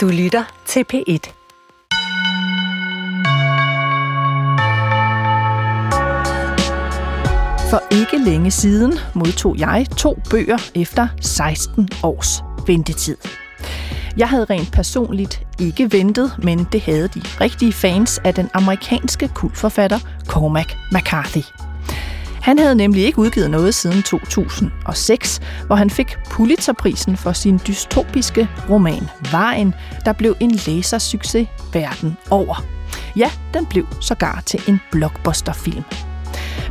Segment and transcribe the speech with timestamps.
[0.00, 1.32] Du lytter til P1.
[7.70, 13.16] For ikke længe siden modtog jeg to bøger efter 16 års ventetid.
[14.16, 19.28] Jeg havde rent personligt ikke ventet, men det havde de rigtige fans af den amerikanske
[19.28, 21.69] kultforfatter Cormac McCarthy.
[22.42, 28.48] Han havde nemlig ikke udgivet noget siden 2006, hvor han fik Pulitzerprisen for sin dystopiske
[28.70, 29.74] roman Vejen,
[30.04, 32.64] der blev en læsersucces verden over.
[33.16, 35.84] Ja, den blev sågar til en blockbusterfilm.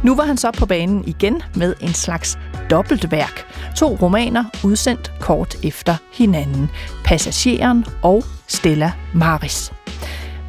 [0.03, 3.45] Nu var han så på banen igen med en slags dobbeltværk.
[3.75, 6.69] To romaner udsendt kort efter hinanden.
[7.03, 9.78] Passageren og Stella Maris.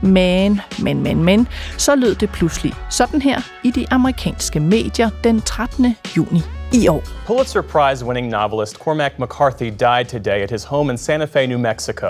[0.02, 5.40] Men, men, men, men, så lød det pludselig sådan her i de amerikanske medier den
[5.40, 5.96] 13.
[6.16, 6.40] juni
[6.72, 7.02] i år.
[7.26, 11.58] Pulitzer Prize winning novelist Cormac McCarthy died today at his home in Santa Fe, New
[11.58, 12.06] Mexico.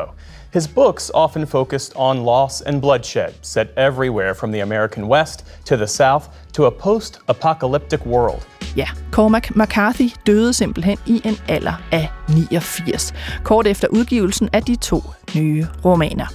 [0.53, 5.77] His books often focused on loss and bloodshed, set everywhere from the American West to
[5.77, 8.42] the South to a post apocalyptic world.
[8.77, 13.12] Ja, Cormac McCarthy døde simpelthen i en alder af 89,
[13.45, 15.03] kort efter udgivelsen af de to
[15.37, 16.27] nye romaner.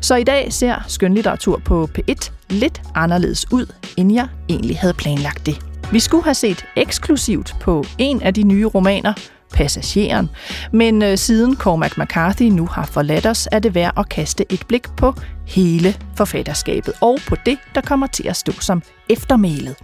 [0.00, 5.46] Så i dag ser skønlitteratur på P1 lidt anderledes ud, end jeg egentlig havde planlagt
[5.46, 5.58] det.
[5.92, 9.12] Vi skulle have set eksklusivt på en af de nye romaner,
[9.52, 10.30] Passageren.
[10.72, 14.64] Men øh, siden Cormac McCarthy nu har forladt os, er det værd at kaste et
[14.68, 15.14] blik på
[15.46, 19.76] hele forfatterskabet og på det, der kommer til at stå som eftermælet.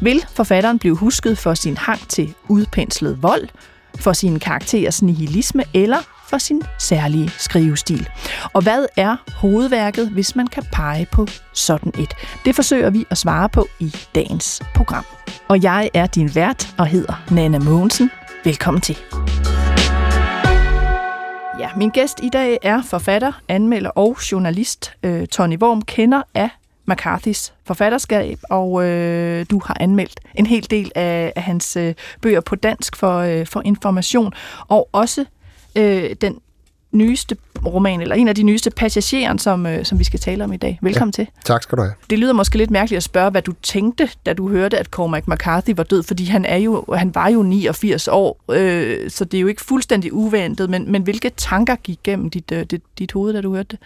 [0.00, 3.48] Vil forfatteren blive husket for sin hang til udpenslet vold,
[3.98, 8.08] for sin karakterers nihilisme eller for sin særlige skrivestil.
[8.52, 12.14] Og hvad er hovedværket, hvis man kan pege på sådan et?
[12.44, 15.04] Det forsøger vi at svare på i dagens program.
[15.48, 18.10] Og jeg er din vært og hedder Nana Mogensen.
[18.46, 18.96] Velkommen til.
[21.58, 26.48] Ja, min gæst i dag er forfatter, anmelder og journalist øh, Tony Worm, kender af
[26.88, 32.40] McCarthys forfatterskab, og øh, du har anmeldt en hel del af, af hans øh, bøger
[32.40, 34.32] på dansk for, øh, for information,
[34.68, 35.24] og også
[35.76, 36.38] øh, den
[36.96, 37.36] nyeste
[37.66, 40.56] roman, eller en af de nyeste passageren, som, øh, som vi skal tale om i
[40.56, 40.78] dag.
[40.82, 41.32] Velkommen ja, til.
[41.44, 41.94] Tak skal du have.
[42.10, 45.22] Det lyder måske lidt mærkeligt at spørge, hvad du tænkte, da du hørte, at Cormac
[45.26, 49.38] McCarthy var død, fordi han, er jo, han var jo 89 år, øh, så det
[49.38, 53.12] er jo ikke fuldstændig uventet, men, men hvilke tanker gik gennem dit, øh, dit, dit
[53.12, 53.78] hoved, da du hørte det?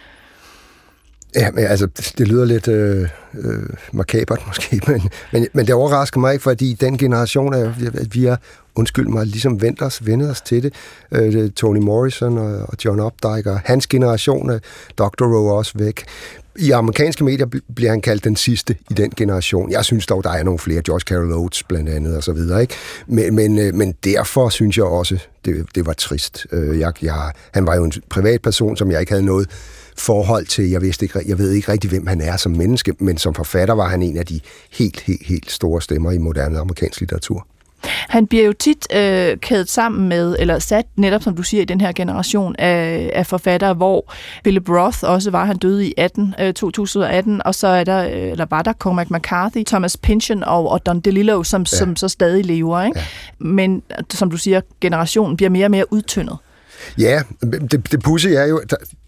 [1.35, 1.87] Ja, men altså,
[2.17, 6.73] det lyder lidt øh, øh, makabert måske, men, men, men det overrasker mig ikke, fordi
[6.73, 8.35] den generation, er, at vi er,
[8.75, 10.73] undskyld mig, ligesom vendt os, vendet os til det.
[11.11, 14.59] Øh, Tony Morrison og, og John Updike og hans generation,
[14.97, 15.25] Dr.
[15.25, 16.03] Rowe også væk.
[16.55, 19.71] I amerikanske medier bliver han kaldt den sidste i den generation.
[19.71, 22.61] Jeg synes dog, der er nogle flere, George Carol Oates blandt andet og så videre.
[22.61, 22.73] Ikke?
[23.07, 26.47] Men, men, øh, men derfor synes jeg også, det, det var trist.
[26.51, 29.49] Øh, jeg, jeg, han var jo en privatperson, som jeg ikke havde noget
[29.97, 33.17] forhold til, jeg, vidste ikke, jeg ved ikke rigtig, hvem han er som menneske, men
[33.17, 34.39] som forfatter var han en af de
[34.71, 37.47] helt, helt, helt store stemmer i moderne amerikansk litteratur.
[37.87, 41.65] Han bliver jo tit øh, kædet sammen med, eller sat netop, som du siger, i
[41.65, 44.13] den her generation af, af forfattere, hvor
[44.43, 48.31] Philip Roth også var, han døde i 18, øh, 2018, og så er der, øh,
[48.31, 51.77] eller var der Cormac McCarthy, Thomas Pynchon og, og Don DeLillo, som, ja.
[51.77, 52.83] som så stadig lever.
[52.83, 52.99] Ikke?
[52.99, 53.05] Ja.
[53.39, 56.37] Men som du siger, generationen bliver mere og mere udtyndet.
[56.97, 57.21] Ja,
[57.71, 58.61] det, det pusse er jo,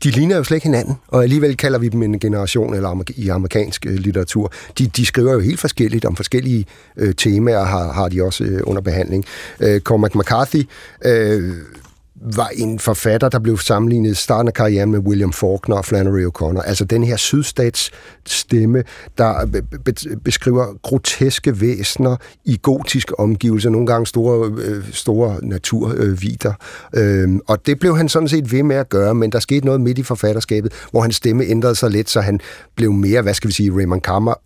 [0.03, 3.29] de ligner jo slet ikke hinanden, og alligevel kalder vi dem en generation eller i
[3.29, 4.53] amerikansk øh, litteratur.
[4.77, 6.65] De, de skriver jo helt forskelligt om forskellige
[6.97, 9.25] øh, temaer, har, har de også øh, under behandling.
[9.59, 10.69] Øh, Cormac McCarthy
[11.05, 11.53] øh,
[12.35, 16.25] var en forfatter, der blev sammenlignet i starten af karrieren med William Faulkner og Flannery
[16.25, 16.61] O'Connor.
[16.61, 17.91] Altså den her sydstats
[18.25, 18.83] stemme,
[19.17, 26.53] der be- beskriver groteske væsener i gotiske omgivelser, nogle gange store, øh, store naturvider.
[26.93, 29.81] Øh, og det blev han sådan set ved med at gøre, men der skete noget
[29.81, 32.39] midt i forfatterskabet, hvor hans stemme ændrede sig lidt, så han
[32.75, 34.01] blev mere, hvad skal vi sige, Raymond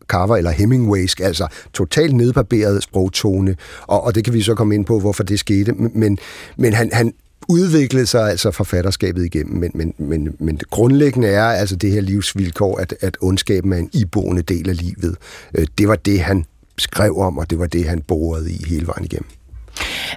[0.08, 3.56] Carver eller Hemingwaysk, altså totalt nedbarberet sprogtone.
[3.82, 5.74] Og, og det kan vi så komme ind på, hvorfor det skete.
[5.74, 6.18] Men,
[6.58, 7.14] men han, han
[7.48, 12.02] udviklede sig altså forfatterskabet igennem, men, men, men, men det grundlæggende er altså det her
[12.02, 15.16] livsvilkår, at, at ondskaben er en iboende del af livet.
[15.58, 16.46] Øh, det var det, han
[16.78, 19.30] skrev om, og det var det, han borede i hele vejen igennem.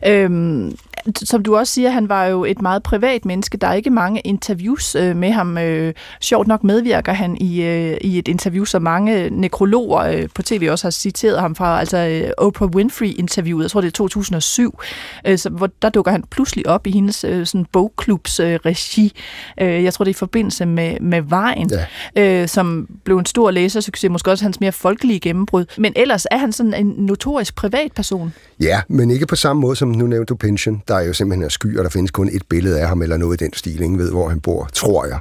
[0.07, 0.77] Øhm,
[1.15, 3.59] som du også siger, han var jo et meget privat menneske.
[3.59, 5.59] Der er ikke mange interviews øh, med ham.
[5.59, 10.43] Øh, sjovt nok medvirker han i, øh, i et interview, som mange nekrologer øh, på
[10.43, 14.81] tv også har citeret ham fra, altså øh, Oprah Winfrey-interviewet, jeg tror det er 2007,
[15.27, 19.13] øh, så, hvor der dukker han pludselig op i hendes øh, sådan bogklubs øh, regi.
[19.61, 21.71] Øh, jeg tror det er i forbindelse med, med Vejen,
[22.17, 22.43] ja.
[22.43, 25.65] øh, som blev en stor læsersucces, måske også hans mere folkelige gennembrud.
[25.79, 28.35] Men ellers er han sådan en notorisk privat person.
[28.61, 31.45] Ja, men ikke på samme måde som nu nævnte du Pension der er jo simpelthen
[31.45, 33.81] er sky, og der findes kun et billede af ham, eller noget i den stil.
[33.81, 35.19] Ingen ved, hvor han bor, tror jeg.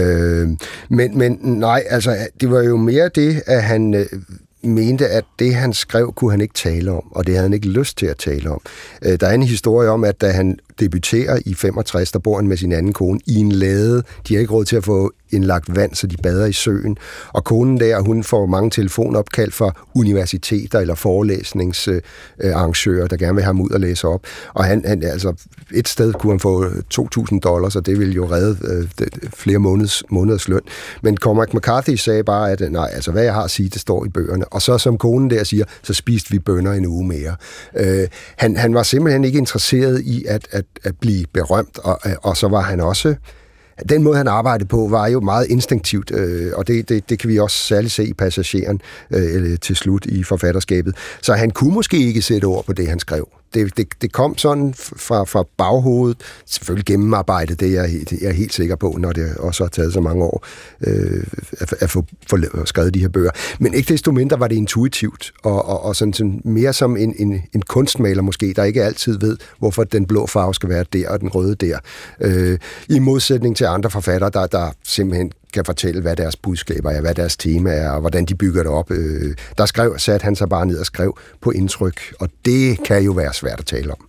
[0.00, 0.48] Øh,
[0.88, 4.06] men, men nej, altså, det var jo mere det, at han øh,
[4.62, 7.68] mente, at det, han skrev, kunne han ikke tale om, og det havde han ikke
[7.68, 8.60] lyst til at tale om.
[9.02, 12.48] Øh, der er en historie om, at da han debuterer i 65, der bor han
[12.48, 14.02] med sin anden kone i en lade.
[14.28, 16.96] De har ikke råd til at få indlagt vand, så de bader i søen.
[17.32, 23.54] Og konen der, hun får mange telefonopkald fra universiteter eller forelæsningsarrangører, der gerne vil have
[23.54, 24.20] ham ud og læse op.
[24.54, 25.32] Og han, han altså,
[25.74, 26.64] et sted kunne han få
[26.94, 28.88] 2.000 dollars, og det ville jo redde øh,
[29.34, 30.60] flere måneds, måneders løn.
[31.02, 34.04] Men Cormac McCarthy sagde bare, at nej, altså hvad jeg har at sige, det står
[34.04, 34.44] i bøgerne.
[34.44, 37.36] Og så som konen der siger, så spiste vi bønder en uge mere.
[37.76, 42.36] Øh, han, han var simpelthen ikke interesseret i at, at, at blive berømt, og, og
[42.36, 43.14] så var han også
[43.88, 47.30] den måde, han arbejdede på, var jo meget instinktivt, øh, og det, det, det kan
[47.30, 48.80] vi også særligt se i passageren
[49.10, 50.96] øh, til slut i forfatterskabet.
[51.22, 54.38] Så han kunne måske ikke sætte ord på det, han skrev det, det, det kom
[54.38, 56.16] sådan fra, fra baghovedet,
[56.46, 59.68] selvfølgelig gennemarbejdet, det er, jeg, det er jeg helt sikker på, når det også har
[59.68, 60.46] taget så mange år
[60.80, 63.30] øh, at, at få, få skrevet de her bøger.
[63.58, 67.14] Men ikke desto mindre var det intuitivt, og, og, og sådan, sådan mere som en,
[67.18, 71.08] en, en kunstmaler måske, der ikke altid ved, hvorfor den blå farve skal være der,
[71.08, 71.78] og den røde der.
[72.20, 72.58] Øh,
[72.88, 77.14] I modsætning til andre forfattere, der, der simpelthen kan fortælle, hvad deres budskaber er, hvad
[77.14, 78.90] deres tema er, og hvordan de bygger det op.
[78.90, 83.02] Øh, der skrev, satte han sig bare ned og skrev på indtryk, og det kan
[83.02, 84.08] jo være svært at tale om.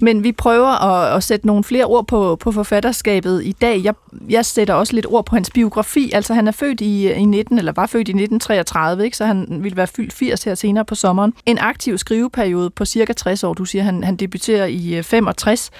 [0.00, 3.84] Men vi prøver at, at sætte nogle flere ord på, på forfatterskabet i dag.
[3.84, 3.94] Jeg,
[4.28, 6.10] jeg sætter også lidt ord på hans biografi.
[6.14, 9.16] Altså han er født i, i 19, eller var født i 1933, ikke?
[9.16, 11.34] så han ville være fyldt 80 her senere på sommeren.
[11.46, 13.54] En aktiv skriveperiode på cirka 60 år.
[13.54, 15.70] Du siger, han, han debuterer i øh, 65.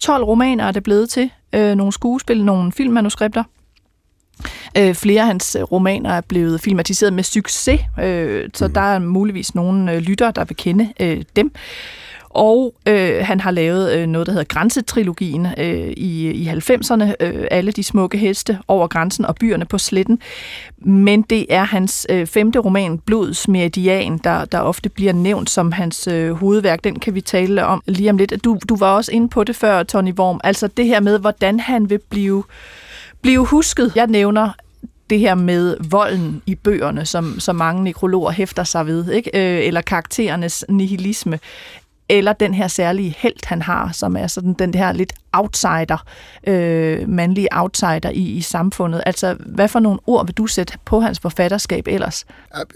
[0.00, 1.30] 12 romaner er det blevet til.
[1.52, 3.44] Øh, nogle skuespil, nogle filmmanuskripter.
[4.78, 8.72] Øh, flere af hans øh, romaner er blevet filmatiseret med succes, øh, så mm.
[8.72, 11.52] der er muligvis nogle øh, lyttere, der vil kende øh, dem.
[12.30, 17.04] Og øh, han har lavet øh, noget, der hedder Grænsetrilogien øh, i, i 90'erne.
[17.20, 20.20] Øh, alle de smukke heste over grænsen og byerne på sletten.
[20.78, 25.72] Men det er hans øh, femte roman, Blods Meridian, der, der ofte bliver nævnt som
[25.72, 26.84] hans øh, hovedværk.
[26.84, 28.44] Den kan vi tale om lige om lidt.
[28.44, 30.40] Du, du var også inde på det før, Tony Worm.
[30.44, 32.44] Altså det her med, hvordan han vil blive
[33.22, 33.92] blive husket.
[33.94, 34.52] Jeg nævner
[35.10, 39.30] det her med volden i bøgerne, som, som mange nekrologer hæfter sig ved, ikke?
[39.34, 41.38] Øh, eller karakterernes nihilisme,
[42.08, 46.04] eller den her særlige held, han har, som er sådan den her lidt outsider,
[46.46, 49.02] øh, mandlige outsider i, i samfundet.
[49.06, 52.26] Altså, hvad for nogle ord vil du sætte på hans forfatterskab ellers?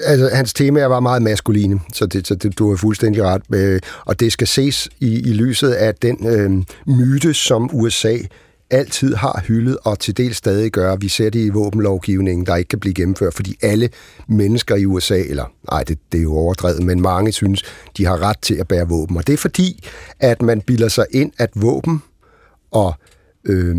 [0.05, 3.43] Altså, hans temaer var meget maskuline, så det, så det du er fuldstændig ret.
[3.55, 6.65] Øh, og det skal ses i, i lyset af den øh,
[6.97, 8.17] myte, som USA
[8.73, 10.97] altid har hyldet og til del stadig gør.
[10.97, 13.89] Vi ser det i våbenlovgivningen, der ikke kan blive gennemført, fordi alle
[14.29, 17.63] mennesker i USA, eller nej, det, det er jo overdrevet, men mange synes,
[17.97, 19.17] de har ret til at bære våben.
[19.17, 19.89] Og det er fordi,
[20.21, 22.03] at man bilder sig ind, at våben
[22.71, 22.95] og
[23.45, 23.77] øh,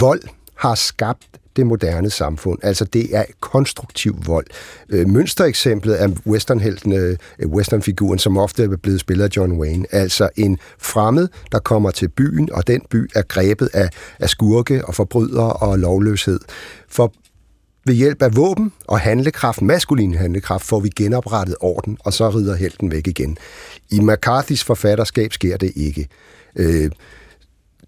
[0.00, 0.22] vold
[0.54, 2.58] har skabt det moderne samfund.
[2.62, 4.46] Altså det er konstruktiv vold.
[4.88, 7.16] Øh, mønstereksemplet er westernhelten, øh,
[7.46, 9.86] westernfiguren, som ofte er blevet spillet af John Wayne.
[9.92, 14.84] Altså en fremmed, der kommer til byen, og den by er grebet af, af skurke
[14.84, 16.40] og forbrydere og lovløshed.
[16.88, 17.12] For
[17.86, 22.56] ved hjælp af våben og handlekraft, maskulin handlekraft, får vi genoprettet orden, og så rider
[22.56, 23.38] helten væk igen.
[23.90, 26.08] I McCarthys forfatterskab sker det ikke.
[26.56, 26.90] Øh,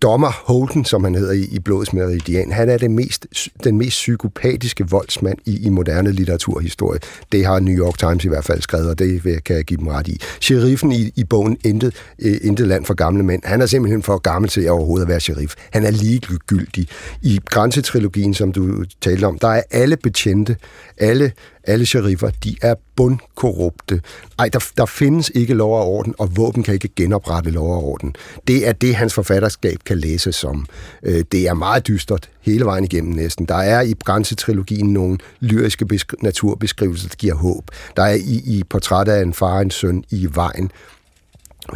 [0.03, 3.27] dommer Holden, som han hedder i, i Blodets Meridian, han er det mest,
[3.65, 7.01] den mest psykopatiske voldsmand i, i moderne litteraturhistorie.
[7.33, 9.87] Det har New York Times i hvert fald skrevet, og det kan jeg give dem
[9.87, 10.21] ret i.
[10.41, 11.95] Sheriffen i, i bogen Intet,
[12.25, 15.09] uh, Intet land for gamle mænd, han er simpelthen for gammel til at overhovedet at
[15.09, 15.55] være sheriff.
[15.73, 16.89] Han er ligegyldig.
[17.23, 20.57] I grænsetrilogien, som du talte om, der er alle betjente,
[20.99, 21.33] alle
[21.69, 24.01] alle sheriffer, de er bundkorrupte.
[24.39, 27.85] Ej, der, der findes ikke lov og orden, og våben kan ikke genoprette lov og
[27.85, 28.15] orden.
[28.47, 30.67] Det er det, hans forfatterskab kan læses som.
[31.03, 33.47] Øh, det er meget dystert hele vejen igennem næsten.
[33.47, 37.65] Der er i grænsetrilogien nogle lyriske besk- naturbeskrivelser, der giver håb.
[37.97, 40.71] Der er i, i portræt af en far og en søn i vejen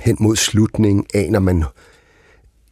[0.00, 1.64] hen mod slutningen, aner man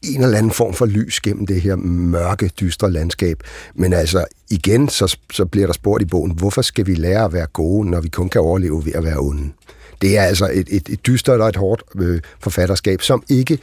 [0.03, 3.43] en eller anden form for lys gennem det her mørke, dystre landskab.
[3.75, 7.33] Men altså, igen, så, så bliver der spurgt i bogen, hvorfor skal vi lære at
[7.33, 9.51] være gode, når vi kun kan overleve ved at være onde?
[10.03, 13.59] Det er altså et, et, et dystert og et hårdt øh, forfatterskab, som ikke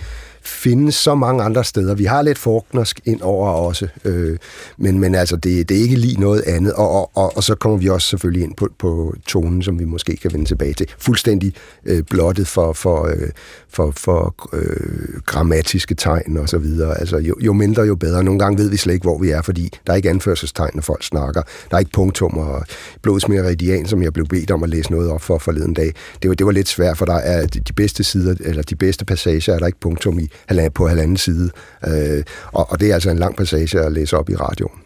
[0.48, 1.96] findes så mange andre steder.
[1.96, 4.38] Vi har lidt forknersk ind over også, øh,
[4.78, 6.74] men, men altså, det, det er ikke lige noget andet.
[6.74, 9.86] Og, og, og, og så kommer vi også selvfølgelig ind på, på tonen, som vi
[9.86, 10.88] måske kan vende tilbage til.
[11.00, 11.54] Fuldstændig
[11.86, 13.30] øh, blottet for, for, øh,
[13.70, 17.00] for, for øh, grammatiske tegn og så videre.
[17.00, 18.24] Altså, jo, jo mindre, jo bedre.
[18.24, 20.82] Nogle gange ved vi slet ikke, hvor vi er, fordi der er ikke anførselstegn, når
[20.82, 21.42] folk snakker.
[21.70, 22.66] Der er ikke punktum og
[23.02, 25.94] blodsmeridian, som jeg blev bedt om at læse noget op for forleden dag.
[26.22, 29.06] Det var, det var lidt svært, for der er de bedste sider, eller de bedste
[29.06, 30.30] passager, er der ikke punktum i
[30.74, 31.50] på halvanden side.
[31.88, 34.82] Øh, og, og det er altså en lang passage at læse op i radioen.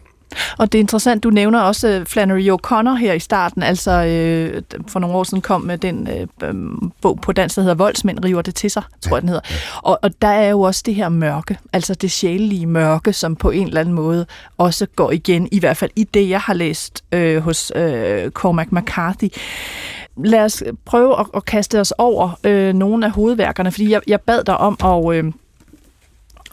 [0.58, 4.62] Og det er interessant, du nævner også øh, Flannery O'Connor her i starten, altså øh,
[4.88, 6.08] for nogle år siden kom med den
[6.42, 6.54] øh,
[7.02, 9.42] bog på dansk, der hedder Voldsmænd river det til sig, tror jeg den hedder.
[9.82, 13.50] Og, og der er jo også det her mørke, altså det sjælelige mørke, som på
[13.50, 14.26] en eller anden måde
[14.58, 18.68] også går igen, i hvert fald i det, jeg har læst øh, hos øh, Cormac
[18.70, 19.28] McCarthy
[20.16, 24.20] lad os prøve at, at kaste os over øh, nogle af hovedværkerne, fordi jeg, jeg
[24.20, 25.32] bad dig om at, øh,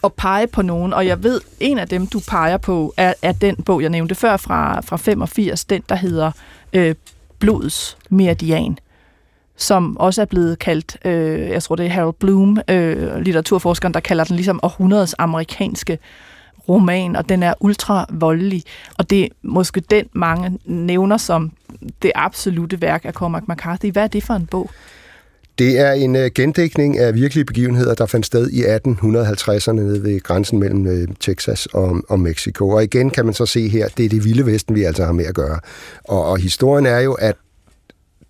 [0.04, 3.32] at pege på nogen, og jeg ved, en af dem, du peger på, er, er
[3.32, 6.32] den bog, jeg nævnte før fra, fra 85, den, der hedder
[6.72, 6.94] øh,
[7.38, 8.78] Blodets Meridian
[9.60, 14.00] som også er blevet kaldt, øh, jeg tror det er Harold Bloom, øh, litteraturforskeren, der
[14.00, 15.98] kalder den ligesom århundredes amerikanske
[16.68, 18.62] roman, og den er ultra voldelig,
[18.98, 21.52] og det er måske den, mange nævner som
[22.02, 23.92] det absolute værk af Cormac McCarthy.
[23.92, 24.70] Hvad er det for en bog?
[25.58, 30.20] Det er en øh, gendækning af virkelige begivenheder, der fandt sted i 1850'erne nede ved
[30.20, 32.68] grænsen mellem øh, Texas og, og Mexico.
[32.68, 35.12] Og igen kan man så se her, det er det vilde vesten, vi altså har
[35.12, 35.60] med at gøre.
[36.04, 37.36] Og, og historien er jo, at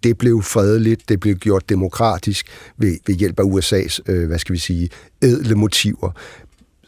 [0.02, 2.46] det blev fredeligt, det blev gjort demokratisk
[2.78, 4.88] ved, ved hjælp af USA's, øh, hvad skal vi sige,
[5.22, 6.10] edle motiver.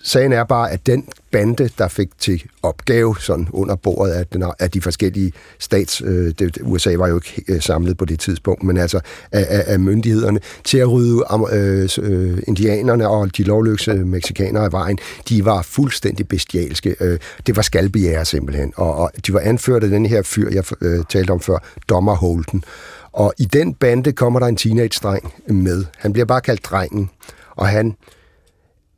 [0.05, 4.45] Sagen er bare, at den bande, der fik til opgave sådan under bordet af, den,
[4.59, 8.63] af de forskellige stats, øh, det, USA var jo ikke øh, samlet på det tidspunkt,
[8.63, 9.01] men altså
[9.33, 14.73] af, af, af myndighederne, til at rydde øh, øh, indianerne og de lovløse mexikanere af
[14.73, 16.97] vejen, de var fuldstændig bestialske.
[17.01, 20.65] Øh, det var skalbejære simpelthen, og, og de var anført af den her fyr, jeg
[20.81, 22.65] øh, talte om før, Dommer Holden.
[23.13, 25.85] Og i den bande kommer der en teenage-dreng med.
[25.99, 27.11] Han bliver bare kaldt drengen,
[27.57, 27.97] og han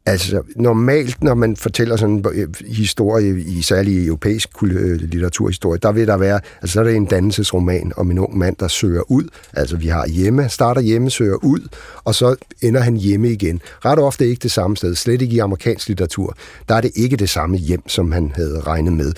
[0.06, 5.92] Altså, normalt, når man fortæller sådan en øh, historie, i særlig europæisk øh, litteraturhistorie, der
[5.92, 9.11] vil der være, altså så er det en dannelsesroman om en ung mand, der søger
[9.11, 9.25] ud.
[9.52, 11.68] Altså, vi har hjemme, starter hjemme, søger ud,
[12.04, 13.61] og så ender han hjemme igen.
[13.84, 16.37] Ret ofte ikke det samme sted, slet ikke i amerikansk litteratur.
[16.68, 19.12] Der er det ikke det samme hjem, som han havde regnet med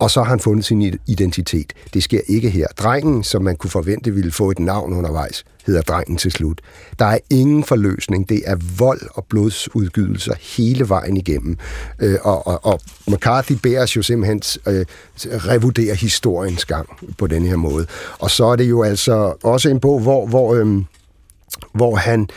[0.00, 1.72] og så har han fundet sin identitet.
[1.94, 2.66] Det sker ikke her.
[2.78, 6.60] Drengen, som man kunne forvente ville få et navn undervejs, hedder drengen til slut.
[6.98, 8.28] Der er ingen forløsning.
[8.28, 11.56] Det er vold og blodsudgydelser hele vejen igennem.
[11.98, 14.86] Øh, og, og, og McCarthy bærer os jo simpelthen øh,
[15.24, 17.86] revurdere historiens gang på den her måde.
[18.18, 20.82] Og så er det jo altså også en bog, hvor, hvor, øh,
[21.72, 22.28] hvor han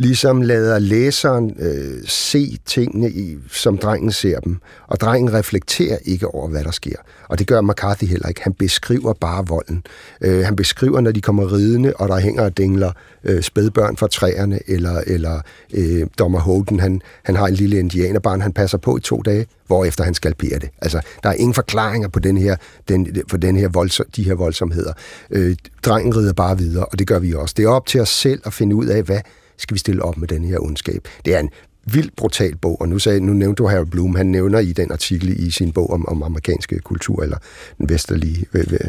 [0.00, 4.56] ligesom lader læseren øh, se tingene, i, som drengen ser dem.
[4.86, 6.96] Og drengen reflekterer ikke over, hvad der sker.
[7.28, 8.42] Og det gør McCarthy heller ikke.
[8.42, 9.82] Han beskriver bare volden.
[10.20, 12.92] Øh, han beskriver, når de kommer ridende, og der hænger og dingler
[13.24, 15.40] øh, spædbørn fra træerne, eller, eller
[15.74, 19.46] øh, Dommer Holden, han, han har en lille indianerbarn, han passer på i to dage,
[19.66, 20.68] hvorefter han skalperer det.
[20.82, 22.56] Altså, der er ingen forklaringer på den her,
[22.88, 24.92] den, for den her voldsom, de her voldsomheder.
[25.30, 27.54] Øh, drengen rider bare videre, og det gør vi også.
[27.56, 29.20] Det er op til os selv at finde ud af, hvad,
[29.60, 31.08] skal vi stille op med den her ondskab.
[31.24, 31.50] Det er en
[31.84, 34.92] vildt brutal bog, og nu, sagde, nu nævnte du Harold Bloom, han nævner i den
[34.92, 37.36] artikel i sin bog om, om amerikanske kultur, eller
[37.78, 38.46] den vestlige,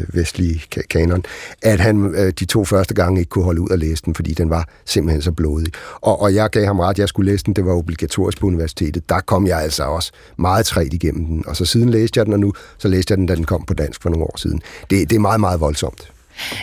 [0.08, 1.24] vestlige kanon,
[1.62, 4.34] at han øh, de to første gange ikke kunne holde ud at læse den, fordi
[4.34, 5.72] den var simpelthen så blodig.
[6.00, 9.08] Og, og jeg gav ham ret, jeg skulle læse den, det var obligatorisk på universitetet.
[9.08, 12.32] Der kom jeg altså også meget træt igennem den, og så siden læste jeg den,
[12.32, 14.62] og nu så læste jeg den, da den kom på dansk for nogle år siden.
[14.90, 16.12] Det, det er meget, meget voldsomt.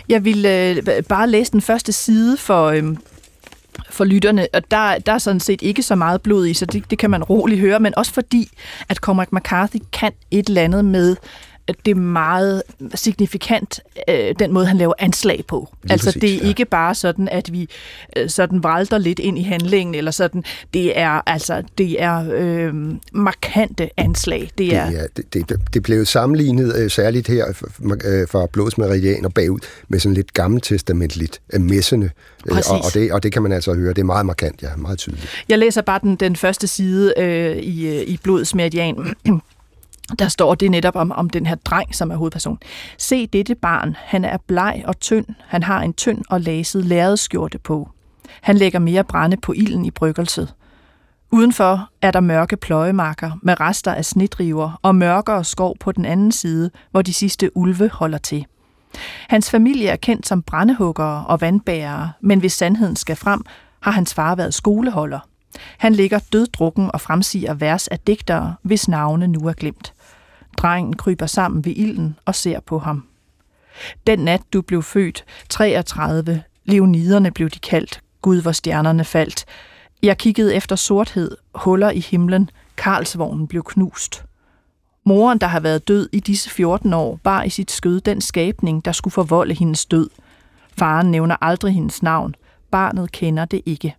[0.09, 2.83] Jeg vil øh, bare læse den første side for, øh,
[3.89, 6.89] for lytterne, og der, der er sådan set ikke så meget blod i, så det,
[6.89, 8.49] det kan man roligt høre, men også fordi,
[8.89, 11.15] at Cormac McCarthy kan et eller andet med
[11.85, 12.63] det er meget
[12.95, 15.75] signifikant, øh, den måde, han laver anslag på.
[15.83, 16.47] Lige altså, præcis, det er ja.
[16.47, 17.69] ikke bare sådan, at vi
[18.17, 20.43] øh, sådan vralter lidt ind i handlingen, eller sådan.
[20.73, 22.73] Det er altså, det er øh,
[23.13, 24.51] markante anslag.
[24.57, 27.45] Det, er, det, er, det, det, det blev sammenlignet øh, særligt her
[28.05, 32.09] øh, fra Blodsmeridian og bagud med sådan lidt gammeltestamentligt øh, messende.
[32.49, 33.89] Øh, og, og, det, og det kan man altså høre.
[33.89, 34.75] Det er meget markant, ja.
[34.77, 35.27] Meget tydeligt.
[35.49, 39.15] Jeg læser bare den, den første side øh, i, øh, i Blodsmeridian
[40.19, 42.59] der står det netop om, om den her dreng, som er hovedperson.
[42.97, 47.57] Se dette barn, han er bleg og tynd, han har en tynd og laset lærredskjorte
[47.57, 47.89] på.
[48.41, 50.53] Han lægger mere brænde på ilden i bryggelset.
[51.31, 56.31] Udenfor er der mørke pløjemarker med rester af snedriver og mørkere skov på den anden
[56.31, 58.45] side, hvor de sidste ulve holder til.
[59.27, 63.45] Hans familie er kendt som brændehuggere og vandbærere, men hvis sandheden skal frem,
[63.79, 65.19] har hans far været skoleholder.
[65.77, 69.93] Han ligger døddrukken og fremsiger vers af digtere, hvis navne nu er glemt.
[70.59, 73.07] Drengen kryber sammen ved ilden og ser på ham.
[74.07, 79.45] Den nat, du blev født, 33, leoniderne blev de kaldt, Gud hvor stjernerne faldt.
[80.03, 84.25] Jeg kiggede efter sorthed, huller i himlen, Karlsvognen blev knust.
[85.03, 88.85] Moren, der har været død i disse 14 år, bar i sit skød den skabning,
[88.85, 90.09] der skulle forvolde hendes død.
[90.77, 92.35] Faren nævner aldrig hendes navn.
[92.71, 93.95] Barnet kender det ikke.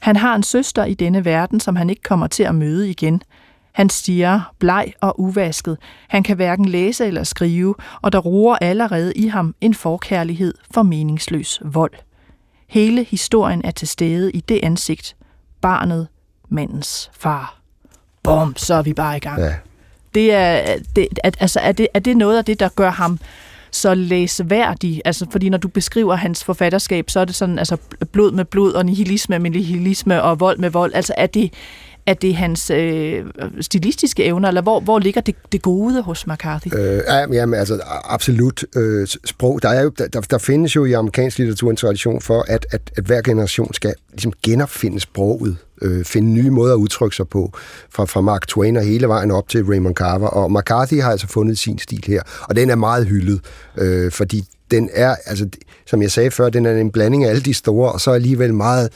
[0.00, 3.22] Han har en søster i denne verden, som han ikke kommer til at møde igen.
[3.74, 5.78] Han stiger bleg og uvasket.
[6.08, 10.82] Han kan hverken læse eller skrive, og der roer allerede i ham en forkærlighed for
[10.82, 11.92] meningsløs vold.
[12.68, 15.16] Hele historien er til stede i det ansigt.
[15.60, 16.08] Barnet,
[16.48, 17.58] mandens far.
[18.22, 19.40] Bum, så er vi bare i gang.
[19.40, 19.54] Ja.
[20.14, 23.18] Det er, det, altså, er, det, er det noget af det, der gør ham
[23.70, 25.02] så læseværdig?
[25.04, 27.76] Altså, fordi når du beskriver hans forfatterskab, så er det sådan, altså
[28.12, 30.94] blod med blod og nihilisme med nihilisme og vold med vold.
[30.94, 31.52] Altså, er det,
[32.06, 33.24] er det hans øh,
[33.60, 36.68] stilistiske evner, eller hvor, hvor ligger det, det gode hos McCarthy?
[36.76, 37.00] Øh,
[37.32, 39.62] jamen, altså absolut øh, sprog.
[39.62, 42.80] Der, er jo, der, der findes jo i amerikansk litteratur en tradition for, at, at,
[42.96, 47.52] at hver generation skal ligesom genopfinde sproget, øh, finde nye måder at udtrykke sig på,
[47.90, 50.28] fra, fra Mark Twain og hele vejen op til Raymond Carver.
[50.28, 53.40] Og McCarthy har altså fundet sin stil her, og den er meget hyldet,
[53.78, 55.48] øh, fordi den er, altså,
[55.86, 58.54] som jeg sagde før, den er en blanding af alle de store, og så alligevel
[58.54, 58.92] meget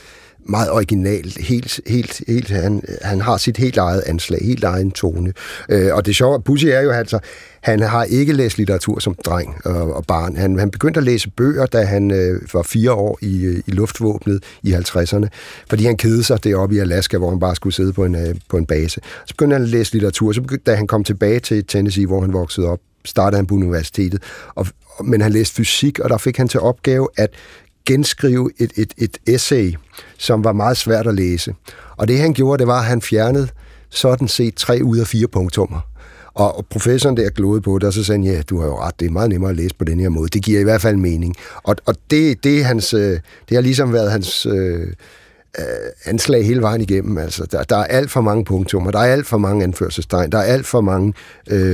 [0.49, 1.39] meget originalt.
[1.39, 5.33] Helt, helt, helt, han, han har sit helt eget anslag, helt egen tone.
[5.69, 7.19] Øh, og det sjove, Pussy er jo altså,
[7.61, 10.37] han har ikke læst litteratur som dreng og, og barn.
[10.37, 13.71] Han, han begyndte at læse bøger, da han øh, var fire år i, øh, i
[13.71, 15.27] luftvåbnet i 50'erne,
[15.69, 18.35] fordi han kedede sig deroppe i Alaska, hvor han bare skulle sidde på en, øh,
[18.49, 19.01] på en base.
[19.27, 20.33] Så begyndte han at læse litteratur.
[20.33, 23.55] Så begyndte, da han kom tilbage til Tennessee, hvor han voksede op, startede han på
[23.55, 24.23] universitetet,
[24.55, 24.67] og,
[25.05, 27.31] men han læste fysik, og der fik han til opgave at
[27.89, 29.75] genskrive et, et, et essay,
[30.19, 31.55] som var meget svært at læse.
[31.97, 33.49] Og det han gjorde, det var, at han fjernede
[33.91, 35.81] sådan set tre ud af fire punktummer.
[36.35, 39.01] Og professoren der glodede på det, og så sagde han, ja, du har jo ret,
[39.01, 40.29] det er meget nemmere at læse på den her måde.
[40.29, 41.35] Det giver i hvert fald mening.
[41.63, 44.47] Og, og det, det, er hans, øh, det har ligesom været hans...
[44.47, 44.93] Øh,
[45.59, 45.65] Øh,
[46.05, 47.19] anslag hele vejen igennem.
[47.19, 50.39] Altså, der, der er alt for mange punktummer, der er alt for mange anførselstegn, der
[50.39, 51.15] er alt for mange
[51.51, 51.73] øh,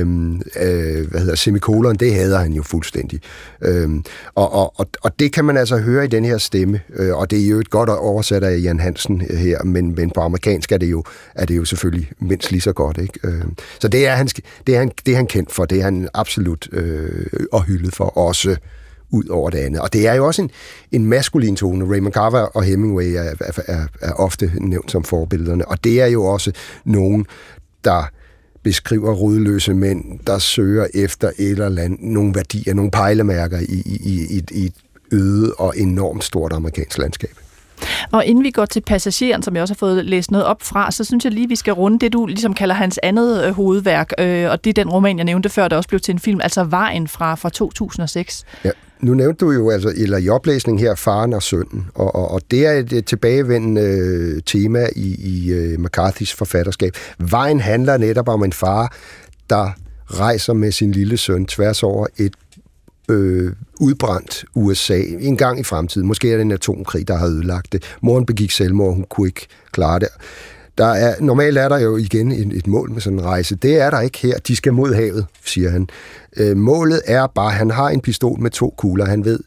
[0.61, 3.21] øh, hvad hedder, semikolon, det hader han jo fuldstændig.
[3.61, 3.89] Øh,
[4.35, 7.31] og, og, og, og det kan man altså høre i den her stemme, øh, og
[7.31, 10.77] det er jo et godt oversat af Jan Hansen her, men, men på amerikansk er
[10.77, 11.03] det jo,
[11.35, 12.97] er det jo selvfølgelig mindst lige så godt.
[12.97, 13.19] Ikke?
[13.23, 13.43] Øh,
[13.79, 14.27] så det er, han,
[14.67, 17.95] det, er han, det er han kendt for, det er han absolut øh, og hyldet
[17.95, 18.55] for, også
[19.09, 19.81] ud over det andet.
[19.81, 20.51] Og det er jo også en,
[20.91, 21.91] en maskulin tone.
[21.91, 26.07] Raymond Carver og Hemingway er, er, er, er ofte nævnt som forbillederne, og det er
[26.07, 26.51] jo også
[26.85, 27.25] nogen,
[27.83, 28.03] der
[28.63, 33.99] beskriver rodløse mænd, der søger efter et eller andet, nogle værdier, nogle pejlemærker i, i,
[34.05, 34.73] i, i et
[35.11, 37.37] øde og enormt stort amerikansk landskab.
[38.11, 40.91] Og inden vi går til passageren, som jeg også har fået læst noget op fra,
[40.91, 44.11] så synes jeg lige, vi skal runde det, du ligesom kalder hans andet øh, hovedværk,
[44.19, 46.41] øh, og det er den roman, jeg nævnte før, der også blev til en film,
[46.41, 48.43] altså Vejen fra, fra 2006.
[48.65, 48.69] Ja.
[49.05, 52.41] Nu nævnte du jo, altså, eller i oplæsningen her, faren og sønnen, og, og, og
[52.51, 56.93] det er et tilbagevendende øh, tema i, i øh, McCarthy's forfatterskab.
[57.19, 58.95] Vejen handler netop om en far,
[59.49, 59.69] der
[60.05, 62.33] rejser med sin lille søn tværs over et
[63.09, 66.07] øh, udbrændt USA en gang i fremtiden.
[66.07, 67.83] Måske er det en atomkrig, der har ødelagt det.
[68.01, 70.09] Moren begik selvmord, hun kunne ikke klare det.
[70.77, 73.55] Der er, normalt er der jo igen et, et mål med sådan en rejse.
[73.55, 74.37] Det er der ikke her.
[74.37, 75.87] De skal mod havet, siger han.
[76.37, 79.05] Øh, målet er bare, at han har en pistol med to kugler.
[79.05, 79.39] Han ved,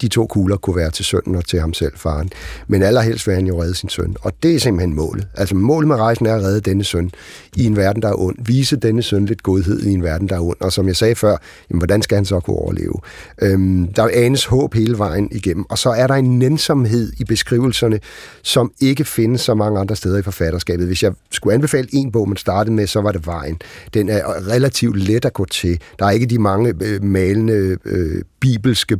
[0.00, 2.30] de to kugler kunne være til sønnen og til ham selv, faren.
[2.68, 4.16] Men allerhelst vil han jo redde sin søn.
[4.20, 5.26] Og det er simpelthen målet.
[5.34, 7.10] Altså målet med rejsen er at redde denne søn
[7.56, 8.36] i en verden, der er ond.
[8.46, 10.56] Vise denne søn lidt godhed i en verden, der er ond.
[10.60, 11.36] Og som jeg sagde før,
[11.70, 12.94] jamen, hvordan skal han så kunne overleve?
[13.42, 15.64] Øhm, der anes håb hele vejen igennem.
[15.70, 18.00] Og så er der en nænsomhed i beskrivelserne,
[18.42, 20.86] som ikke findes så mange andre steder i forfatterskabet.
[20.86, 23.60] Hvis jeg skulle anbefale en bog, man startede med, så var det Vejen.
[23.94, 25.80] Den er relativt let at gå til.
[25.98, 28.98] Der er ikke de mange øh, malende øh, bibelske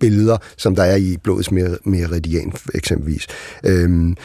[0.00, 1.50] billeder, som der er i Blodets
[1.84, 3.26] Meridian eksempelvis.
[3.64, 4.16] Øhm,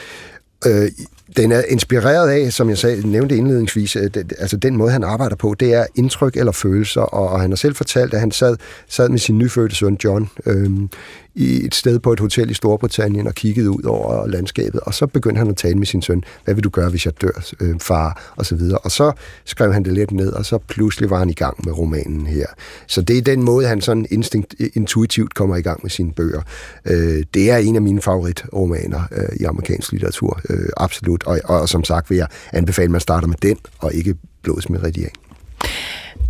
[0.67, 0.91] øh,
[1.37, 5.35] den er inspireret af, som jeg sagde, nævnte indledningsvis, øh, altså den måde, han arbejder
[5.35, 8.57] på, det er indtryk eller følelser, og, og han har selv fortalt, at han sad,
[8.87, 10.89] sad med sin nyfødte søn John øhm,
[11.35, 15.07] i et sted på et hotel i Storbritannien og kiggede ud over landskabet, og så
[15.07, 17.79] begyndte han at tale med sin søn, hvad vil du gøre, hvis jeg dør, øh,
[17.79, 18.77] far, og så videre.
[18.77, 19.11] Og så
[19.45, 22.45] skrev han det lidt ned, og så pludselig var han i gang med romanen her.
[22.87, 26.13] Så det er den måde, han sådan instinkt, øh, intuitivt kommer i gang med sine
[26.13, 26.41] bøger.
[26.85, 31.23] Øh, det er en af mine favoritromaner øh, i amerikansk litteratur, øh, absolut.
[31.25, 34.69] Og, og som sagt vil jeg anbefale, at man starter med den, og ikke Blodets
[34.69, 35.09] Meridian.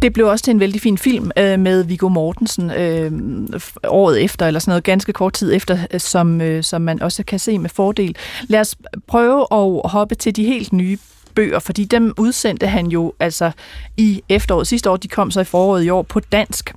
[0.01, 3.11] Det blev også til en vældig fin film øh, med Viggo Mortensen øh,
[3.87, 7.23] året efter, eller sådan noget ganske kort tid efter, øh, som, øh, som man også
[7.23, 8.15] kan se med fordel.
[8.47, 8.75] Lad os
[9.07, 10.97] prøve at hoppe til de helt nye
[11.35, 13.51] bøger, fordi dem udsendte han jo altså
[13.97, 16.73] i efteråret sidste år, de kom så i foråret i år på dansk.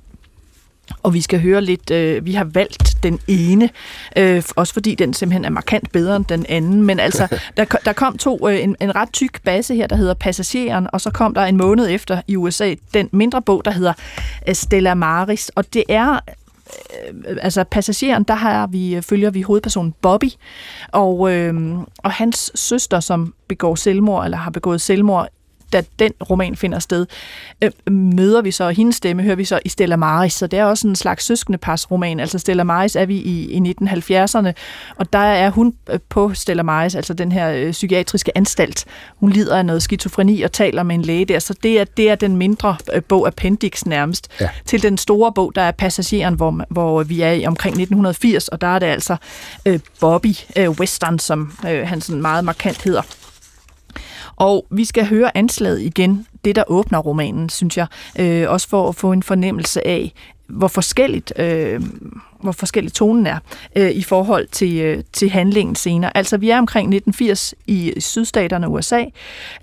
[1.03, 3.69] Og vi skal høre lidt, øh, vi har valgt den ene,
[4.17, 6.83] øh, også fordi den simpelthen er markant bedre end den anden.
[6.83, 10.13] Men altså, der, der kom to, øh, en, en ret tyk base her, der hedder
[10.13, 13.93] Passageren, og så kom der en måned efter i USA den mindre bog, der hedder
[14.47, 15.49] øh, Stella Maris.
[15.49, 16.19] Og det er
[17.29, 20.29] øh, altså passageren, der har vi, følger vi hovedpersonen Bobby,
[20.91, 25.27] og, øh, og hans søster, som begår selvmord, eller har begået selvmord
[25.73, 27.05] da den roman finder sted,
[27.61, 30.59] øh, møder vi så, og hendes stemme hører vi så i Stella Maris, så det
[30.59, 32.19] er også en slags søskendepars roman.
[32.19, 34.51] Altså Stella Maris er vi i, i 1970'erne,
[34.95, 38.85] og der er hun øh, på Stella Maris, altså den her øh, psykiatriske anstalt.
[39.15, 42.09] Hun lider af noget skizofreni og taler med en læge der, så det er, det
[42.09, 44.27] er den mindre øh, bog Appendix nærmest.
[44.41, 44.49] Ja.
[44.65, 48.61] Til den store bog, der er Passageren, hvor, hvor vi er i omkring 1980, og
[48.61, 49.15] der er det altså
[49.65, 53.01] øh, Bobby øh, Western, som øh, han sådan meget markant hedder.
[54.39, 57.87] Og vi skal høre anslaget igen, det der åbner romanen, synes jeg,
[58.19, 60.13] øh, også for at få en fornemmelse af,
[60.49, 61.81] hvor forskelligt, øh,
[62.41, 63.37] hvor forskellig tonen er
[63.75, 66.17] øh, i forhold til, øh, til handlingen senere.
[66.17, 69.03] Altså, vi er omkring 1980 i sydstaterne USA.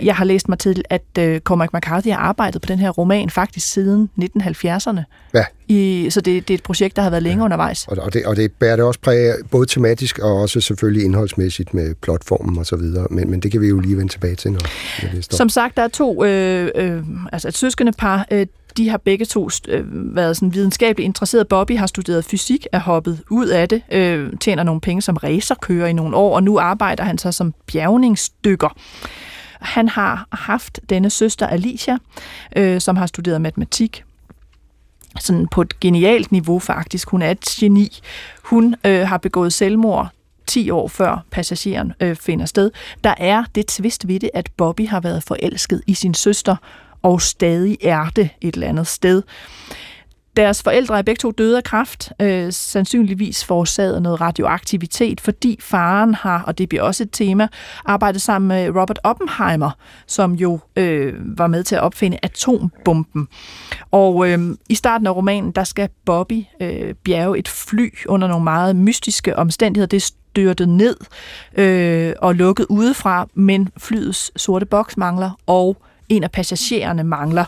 [0.02, 3.30] Jeg har læst mig til, at øh, Cormac McCarthy har arbejdet på den her roman
[3.30, 5.00] faktisk siden 1970'erne.
[5.34, 5.44] Ja.
[5.68, 7.44] I, så det, det er et projekt, der har været længe ja.
[7.44, 7.86] undervejs.
[7.88, 11.74] Og, og, det, og det bærer det også præg både tematisk og også selvfølgelig indholdsmæssigt
[11.74, 13.06] med plotformen og så videre.
[13.10, 14.60] Men, men det kan vi jo lige vende tilbage til, når,
[15.02, 18.46] når det Som sagt, der er to, øh, øh, altså et søskende par, øh,
[18.76, 21.48] de har begge to øh, været sådan videnskabeligt interesseret.
[21.48, 25.86] Bobby har studeret fysik, er hoppet ud af det, øh, tjener nogle penge som racerkører
[25.86, 28.68] i nogle år, og nu arbejder han så som bjergningsdykker.
[29.60, 31.98] Han har haft denne søster Alicia,
[32.56, 34.04] øh, som har studeret matematik,
[35.20, 37.10] sådan på et genialt niveau faktisk.
[37.10, 37.98] Hun er et geni.
[38.42, 40.08] Hun øh, har begået selvmord
[40.46, 42.70] 10 år før passageren øh, finder sted.
[43.04, 46.56] Der er det tvist ved det, at Bobby har været forelsket i sin søster,
[47.06, 49.22] og stadig er det et eller andet sted.
[50.36, 56.14] Deres forældre er begge to døde af kræft, øh, sandsynligvis forårsaget noget radioaktivitet, fordi faren
[56.14, 57.48] har, og det bliver også et tema,
[57.84, 59.70] arbejdet sammen med Robert Oppenheimer,
[60.06, 63.28] som jo øh, var med til at opfinde atombomben.
[63.90, 64.38] Og øh,
[64.68, 69.36] i starten af romanen, der skal Bobby øh, bjerge et fly under nogle meget mystiske
[69.36, 69.88] omstændigheder.
[69.88, 70.96] Det styrtet ned
[71.56, 75.76] øh, og lukket udefra, men flyets sorte boks mangler, og
[76.08, 77.44] en af passagererne mangler.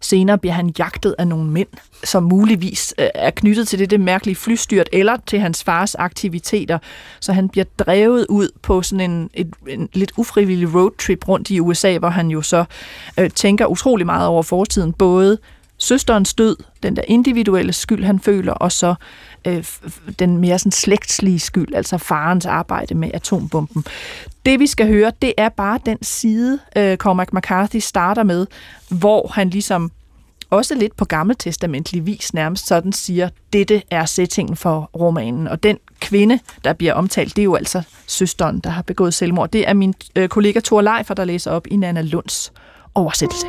[0.00, 1.68] Senere bliver han jagtet af nogle mænd,
[2.04, 6.78] som muligvis øh, er knyttet til det, det mærkelige flystyrt, eller til hans fars aktiviteter.
[7.20, 11.60] Så han bliver drevet ud på sådan en, et, en lidt ufrivillig roadtrip rundt i
[11.60, 12.64] USA, hvor han jo så
[13.18, 14.92] øh, tænker utrolig meget over fortiden.
[14.92, 15.38] Både
[15.78, 18.94] søsterens død, den der individuelle skyld, han føler, og så
[19.44, 19.64] øh,
[20.18, 23.84] den mere sådan slægtslige skyld, altså farens arbejde med atombomben.
[24.46, 28.46] Det vi skal høre, det er bare den side, øh, Cormac McCarthy starter med,
[28.88, 29.90] hvor han ligesom
[30.50, 35.48] også lidt på gammeltestamentlig vis nærmest sådan siger, dette er settingen for romanen.
[35.48, 39.50] Og den kvinde, der bliver omtalt, det er jo altså søsteren, der har begået selvmord.
[39.50, 42.52] Det er min øh, kollega Thor Leifer, der læser op i Nana Lunds
[42.94, 43.46] oversættelse.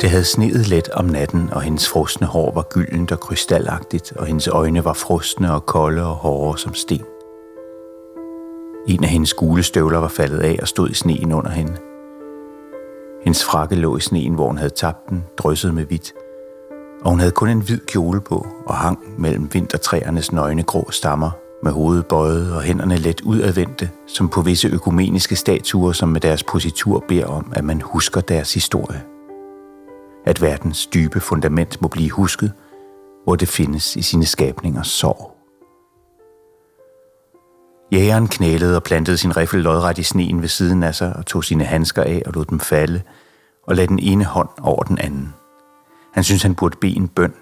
[0.00, 4.26] Det havde sneet let om natten, og hendes frosne hår var gyldent og krystalagtigt, og
[4.26, 7.04] hendes øjne var frosne og kolde og hårde som sten.
[8.88, 11.76] En af hendes gule støvler var faldet af og stod i sneen under hende.
[13.24, 16.12] Hendes frakke lå i sneen, hvor hun havde tabt den, drysset med hvidt,
[17.04, 21.30] og hun havde kun en hvid kjole på og hang mellem vintertræernes nøgne grå stammer,
[21.62, 26.42] med hovedet bøjet og hænderne let udadvendte, som på visse økumeniske statuer, som med deres
[26.42, 29.02] positur beder om, at man husker deres historie
[30.28, 32.52] at verdens dybe fundament må blive husket,
[33.24, 35.36] hvor det findes i sine skabningers sorg.
[37.92, 41.44] Jægeren knælede og plantede sin riffel lodret i sneen ved siden af sig og tog
[41.44, 43.02] sine handsker af og lod dem falde
[43.66, 45.34] og lagde den ene hånd over den anden.
[46.12, 47.34] Han syntes, han burde bede en bøn,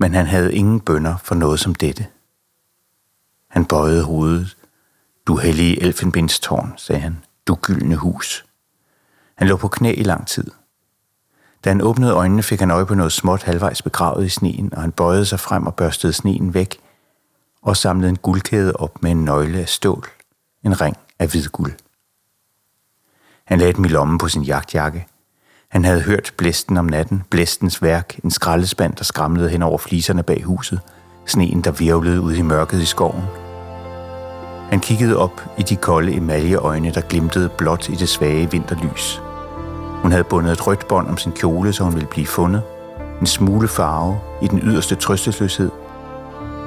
[0.00, 2.06] men han havde ingen bønder for noget som dette.
[3.50, 4.56] Han bøjede hovedet.
[5.26, 7.24] Du hellige elfenbindstårn, sagde han.
[7.46, 8.46] Du gyldne hus.
[9.34, 10.50] Han lå på knæ i lang tid.
[11.64, 14.80] Da han åbnede øjnene, fik han øje på noget småt halvvejs begravet i sneen, og
[14.80, 16.80] han bøjede sig frem og børstede sneen væk,
[17.62, 20.04] og samlede en guldkæde op med en nøgle af stål,
[20.64, 21.72] en ring af hvid guld.
[23.44, 25.06] Han lagde den i lommen på sin jagtjakke.
[25.68, 30.22] Han havde hørt blæsten om natten, blæstens værk, en skraldespand, der skramlede hen over fliserne
[30.22, 30.80] bag huset,
[31.26, 33.24] sneen, der virvlede ud i mørket i skoven.
[34.70, 39.20] Han kiggede op i de kolde emaljeøjne, der glimtede blot i det svage vinterlys–
[40.02, 42.62] hun havde bundet et rødt bånd om sin kjole, så hun ville blive fundet.
[43.20, 45.70] En smule farve i den yderste trøstesløshed.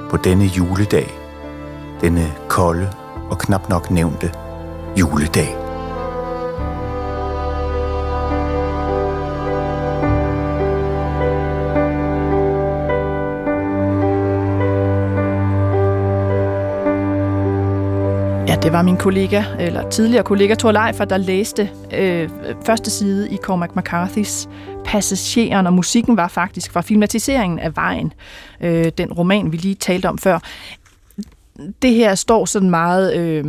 [0.10, 1.14] På denne juledag,
[2.02, 2.90] denne kolde
[3.30, 4.32] og knap nok nævnte
[5.00, 5.61] juledag.
[18.64, 22.30] Det var min kollega, eller tidligere kollega Thor Leifer, der læste øh,
[22.66, 24.50] første side i Cormac McCarthy's
[24.86, 28.14] Passageren, og musikken var faktisk fra filmatiseringen af Vejen,
[28.62, 30.40] øh, den roman, vi lige talte om før.
[31.82, 33.46] Det her står sådan meget, øh,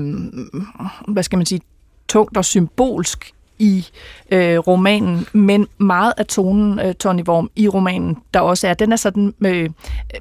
[1.09, 1.61] hvad skal man sige,
[2.09, 3.87] tungt og symbolsk i
[4.31, 8.93] øh, romanen, men meget af tonen, øh, Tony Worm, i romanen, der også er, den
[8.93, 9.71] er sådan øh,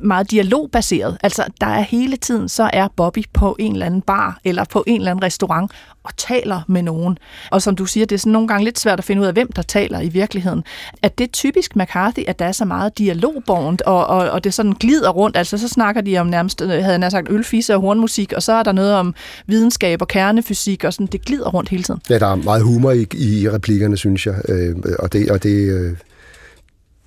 [0.02, 1.18] meget dialogbaseret.
[1.24, 4.84] Altså, der er hele tiden, så er Bobby på en eller anden bar, eller på
[4.88, 5.72] en eller anden restaurant,
[6.04, 7.18] og taler med nogen.
[7.52, 9.34] Og som du siger, det er sådan nogle gange lidt svært at finde ud af,
[9.34, 10.64] hvem der taler i virkeligheden.
[11.02, 14.54] At det er typisk McCarthy, at der er så meget dialogbornt, og, og, og det
[14.54, 15.38] sådan glider rundt.
[15.38, 18.54] Altså, så snakker de om nærmest, øh, havde jeg sagt, ølfisse og hornmusik, og så
[18.54, 19.16] er der noget om
[19.48, 22.02] videnskab og kernefysik, og sådan, det glider rundt hele tiden.
[22.10, 24.42] Ja, der er meget humor i, i replikkerne, synes jeg.
[24.50, 25.94] Øh, og det, og det, øh,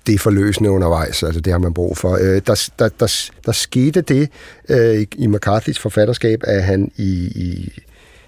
[0.07, 2.17] det er forløsende undervejs, altså det har man brug for.
[2.21, 4.29] Øh, der, der, der, der skete det
[4.69, 7.79] øh, i McCarthy's forfatterskab, at han i, i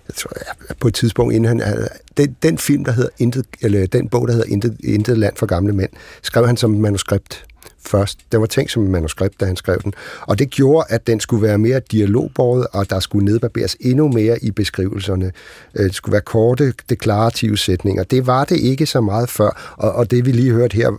[0.07, 0.31] jeg tror,
[0.79, 4.27] på et tidspunkt, inden han havde, den, den film, der hedder Intet, eller den bog,
[4.27, 5.89] der hedder Intet, Intet land for gamle mænd,
[6.21, 7.45] skrev han som manuskript
[7.87, 8.19] først.
[8.31, 9.93] Den var tænkt som et manuskript, da han skrev den.
[10.21, 14.43] Og det gjorde, at den skulle være mere dialogbåret, og der skulle nedbarberes endnu mere
[14.43, 15.31] i beskrivelserne.
[15.75, 18.03] Øh, det skulle være korte, deklarative sætninger.
[18.03, 20.91] Det var det ikke så meget før, og, og det vi lige hørte her,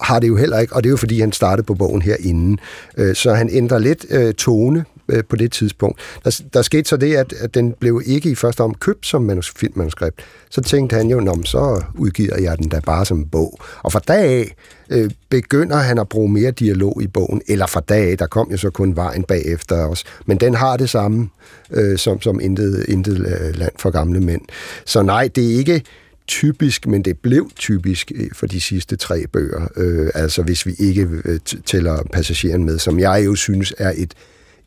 [0.00, 2.62] har det jo heller ikke, og det er jo fordi, han startede på bogen herinde.
[2.96, 4.84] Øh, så han ændrer lidt øh, tone
[5.28, 6.00] på det tidspunkt.
[6.24, 9.22] Der, der skete så det, at, at den blev ikke i første om købt som
[9.22, 10.20] manus, filmmanuskript.
[10.50, 13.58] Så tænkte han jo, Nå, så udgiver jeg den da bare som bog.
[13.82, 14.54] Og fra dag af
[14.90, 18.50] øh, begynder han at bruge mere dialog i bogen, eller fra dag af, der kom
[18.50, 20.04] jo så kun vejen bagefter os.
[20.26, 21.28] Men den har det samme
[21.70, 24.42] øh, som, som intet, intet øh, land for gamle mænd.
[24.84, 25.82] Så nej, det er ikke
[26.26, 29.68] typisk, men det blev typisk øh, for de sidste tre bøger.
[29.76, 34.14] Øh, altså hvis vi ikke øh, tæller passageren med, som jeg jo synes er et,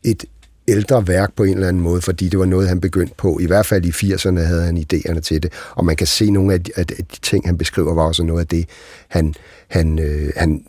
[0.04, 0.24] et
[0.68, 3.38] ældre værk på en eller anden måde, fordi det var noget, han begyndte på.
[3.40, 6.54] I hvert fald i 80'erne havde han idéerne til det, og man kan se nogle
[6.54, 8.68] af de, af de ting, han beskriver, var også noget af det,
[9.08, 9.34] han,
[9.68, 10.64] han, øh, han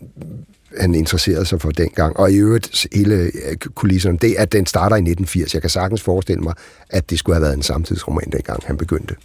[0.77, 2.17] han interesserede sig for dengang.
[2.17, 5.53] Og i øvrigt, hele øh, kulisserne, det at den starter i 1980.
[5.53, 6.53] Jeg kan sagtens forestille mig,
[6.89, 9.15] at det skulle have været en samtidsroman, dengang han begyndte.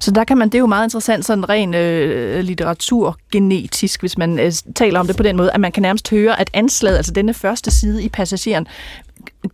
[0.00, 4.38] Så der kan man, det er jo meget interessant, sådan ren øh, litteraturgenetisk, hvis man
[4.38, 7.12] øh, taler om det på den måde, at man kan nærmest høre, at anslaget, altså
[7.12, 8.66] denne første side i passageren,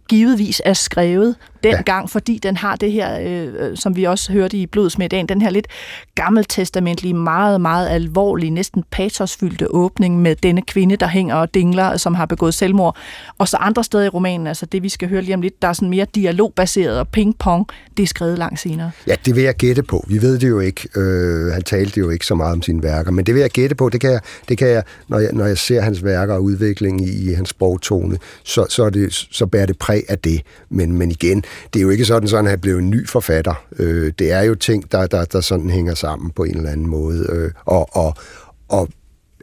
[0.09, 2.07] givetvis er skrevet dengang, ja.
[2.07, 5.67] fordi den har det her, øh, som vi også hørte i Blodsmiddagen, den her lidt
[6.15, 12.15] gammeltestamentlige, meget, meget alvorlige, næsten patosfyldte åbning med denne kvinde, der hænger og dingler, som
[12.15, 12.97] har begået selvmord.
[13.39, 15.69] Og så andre steder i romanen, altså det vi skal høre lige om lidt, der
[15.69, 17.65] er sådan mere dialogbaseret og ping-pong,
[17.97, 18.91] det er skrevet langt senere.
[19.07, 20.05] Ja, det vil jeg gætte på.
[20.09, 20.89] Vi ved det jo ikke.
[20.97, 23.75] Øh, han talte jo ikke så meget om sine værker, men det vil jeg gætte
[23.75, 23.89] på.
[23.89, 27.09] Det kan jeg, det kan jeg, når, jeg når jeg ser hans værker og udvikling
[27.09, 30.43] i, i hans sprogtone, så, så, er det, så bærer det præg af det.
[30.71, 33.65] Men, men igen, det er jo ikke sådan, at han er blevet en ny forfatter.
[33.79, 36.87] Øh, det er jo ting, der, der, der sådan hænger sammen på en eller anden
[36.87, 37.27] måde.
[37.31, 38.15] Øh, og, og,
[38.69, 38.89] og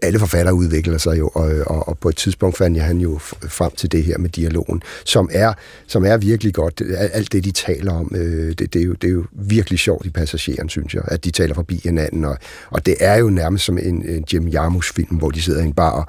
[0.02, 3.18] alle forfattere udvikler sig jo, og, og, og på et tidspunkt fandt jeg han jo
[3.48, 5.54] frem til det her med dialogen, som er,
[5.88, 6.82] som er virkelig godt.
[6.98, 10.06] Alt det, de taler om, øh, det, det, er jo, det er jo virkelig sjovt
[10.06, 12.38] i Passageren, synes jeg, at de taler forbi hinanden, og,
[12.70, 15.74] og det er jo nærmest som en, en Jim Jarmusch-film, hvor de sidder i en
[15.74, 16.06] bar og,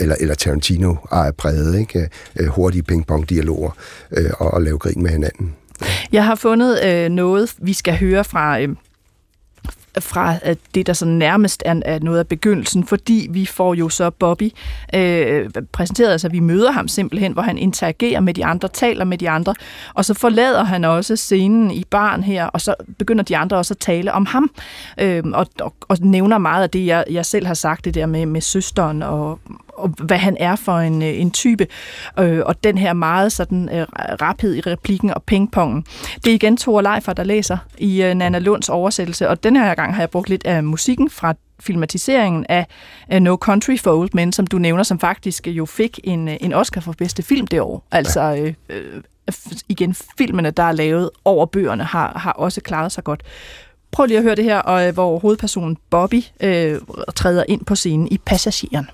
[0.00, 2.08] eller, eller Tarantino er præget, ikke?
[2.36, 3.70] Øh, hurtige ping-pong-dialoger
[4.16, 5.54] øh, og, og lave grin med hinanden.
[6.12, 8.60] Jeg har fundet øh, noget, vi skal høre fra...
[8.60, 8.68] Øh
[10.00, 13.88] fra øh, det, der så nærmest er, er noget af begyndelsen, fordi vi får jo
[13.88, 14.52] så Bobby
[14.94, 19.18] øh, præsenteret, altså vi møder ham simpelthen, hvor han interagerer med de andre, taler med
[19.18, 19.54] de andre,
[19.94, 23.74] og så forlader han også scenen i barn her, og så begynder de andre også
[23.74, 24.50] at tale om ham,
[25.00, 28.06] øh, og, og, og nævner meget af det, jeg, jeg selv har sagt, det der
[28.06, 29.38] med, med søsteren og
[29.88, 31.66] hvad han er for en, øh, en type,
[32.18, 33.86] øh, og den her meget sådan øh,
[34.22, 35.84] raphed i replikken og pingpongen.
[36.24, 39.74] Det er igen Thor Leifer, der læser i øh, Nana Lunds oversættelse, og den her
[39.74, 42.66] gang har jeg brugt lidt af musikken fra filmatiseringen af
[43.22, 46.52] No Country for Old Men, som du nævner, som faktisk jo fik en, øh, en
[46.52, 47.86] Oscar for bedste film det år.
[47.90, 49.02] Altså øh, øh,
[49.68, 53.22] igen, filmene, der er lavet over bøgerne, har, har også klaret sig godt.
[53.90, 56.80] Prøv lige at høre det her, og, hvor hovedpersonen Bobby øh,
[57.16, 58.86] træder ind på scenen i Passageren.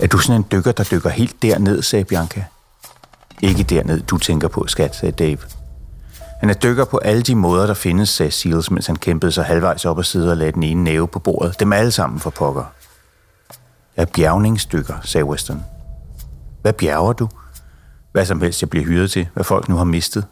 [0.00, 2.44] Er du sådan en dykker, der dykker helt derned, sagde Bianca.
[3.42, 5.38] Ikke derned, du tænker på, skat, sagde Dave.
[6.40, 9.44] Han er dykker på alle de måder, der findes, sagde Seals, mens han kæmpede sig
[9.44, 11.60] halvvejs op og sidde og lagde den ene næve på bordet.
[11.60, 12.64] Dem alle sammen for pokker.
[13.96, 15.64] Jeg er bjergningsdykker, sagde Weston.
[16.62, 17.28] Hvad bjerger du?
[18.12, 20.24] Hvad som helst, jeg bliver hyret til, hvad folk nu har mistet.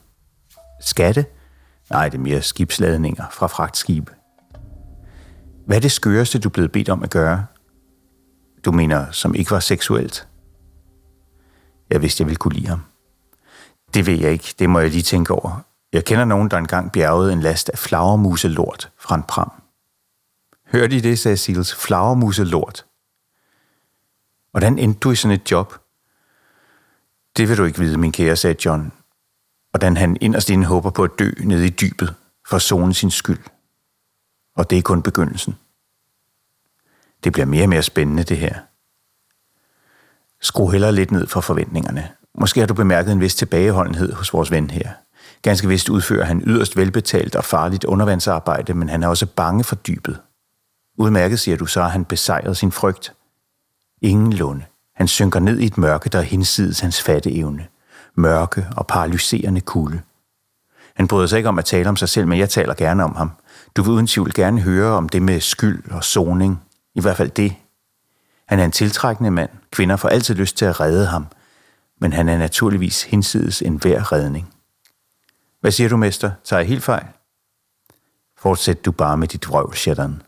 [0.81, 1.25] Skatte?
[1.91, 4.11] Nej, det er mere skibsladninger fra fragtskib.
[5.67, 7.47] Hvad er det skøreste, du er blevet bedt om at gøre?
[8.67, 10.29] Du mener, som ikke var seksuelt?
[11.91, 12.81] Jeg vidste, jeg ville kunne lide ham.
[13.95, 14.55] Det ved jeg ikke.
[14.59, 15.61] Det må jeg lige tænke over.
[15.93, 19.53] Jeg kender nogen, der engang bjergede en last af flagermuselort fra en pram.
[20.73, 21.75] Hørte I det, sagde Sils.
[21.75, 22.87] Flagermuselort.
[24.51, 25.75] Hvordan endte du i sådan et job?
[27.37, 28.93] Det vil du ikke vide, min kære, sagde John.
[29.71, 32.15] Hvordan han inderst inde håber på at dø nede i dybet
[32.49, 33.45] for zone sin skyld.
[34.57, 35.57] Og det er kun begyndelsen.
[37.27, 38.55] Det bliver mere og mere spændende, det her.
[40.41, 42.09] Skru heller lidt ned for forventningerne.
[42.39, 44.91] Måske har du bemærket en vis tilbageholdenhed hos vores ven her.
[45.43, 49.77] Ganske vist udfører han yderst velbetalt og farligt undervandsarbejde, men han er også bange for
[49.77, 50.21] dybet.
[50.99, 53.13] Udmærket, siger du, så har han besejret sin frygt.
[54.03, 54.65] Ingen lunde.
[54.95, 57.67] Han synker ned i et mørke, der hinsides hans fatteevne.
[58.15, 60.01] Mørke og paralyserende kulde.
[60.95, 63.17] Han bryder sig ikke om at tale om sig selv, men jeg taler gerne om
[63.17, 63.31] ham.
[63.77, 66.66] Du vil uden tvivl gerne høre om det med skyld og soning.
[66.97, 67.55] I hvert fald det.
[68.49, 69.51] Han er en tiltrækkende mand.
[69.71, 71.27] Kvinder får altid lyst til at redde ham.
[72.01, 74.55] Men han er naturligvis hinsides en hver redning.
[75.61, 76.31] Hvad siger du, mester?
[76.45, 77.07] Tager jeg helt fejl?
[78.39, 80.23] Fortsæt du bare med dit vrøvl, Shatteren.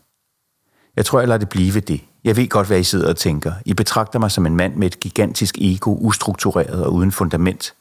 [0.95, 2.01] Jeg tror, jeg lader det blive ved det.
[2.23, 3.53] Jeg ved godt, hvad I sidder og tænker.
[3.65, 7.73] I betragter mig som en mand med et gigantisk ego, ustruktureret og uden fundament.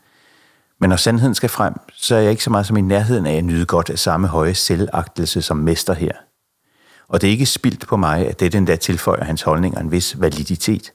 [0.81, 3.37] Men når sandheden skal frem, så er jeg ikke så meget som i nærheden af
[3.37, 6.13] at nyde godt af samme høje selvagtelse som mester her.
[7.09, 9.91] Og det er ikke spildt på mig, at det den der tilføjer hans holdninger en
[9.91, 10.93] vis validitet.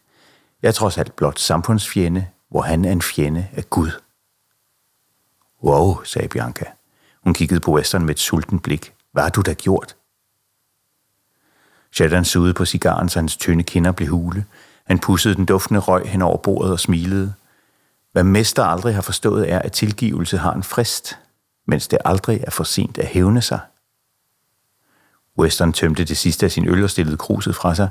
[0.61, 3.91] Jeg er trods alt blot samfundsfjende, hvor han er en fjende af Gud.
[5.63, 6.65] Wow, sagde Bianca.
[7.23, 8.93] Hun kiggede på Western med et sulten blik.
[9.11, 9.95] Hvad har du da gjort?
[11.91, 14.45] Shadan sugede på cigaren, så hans tynde kinder blev hule.
[14.83, 17.33] Han pussede den duftende røg hen over bordet og smilede.
[18.11, 21.19] Hvad mester aldrig har forstået er, at tilgivelse har en frist,
[21.67, 23.59] mens det aldrig er for sent at hævne sig.
[25.39, 27.89] Western tømte det sidste af sin øl og stillede kruset fra sig.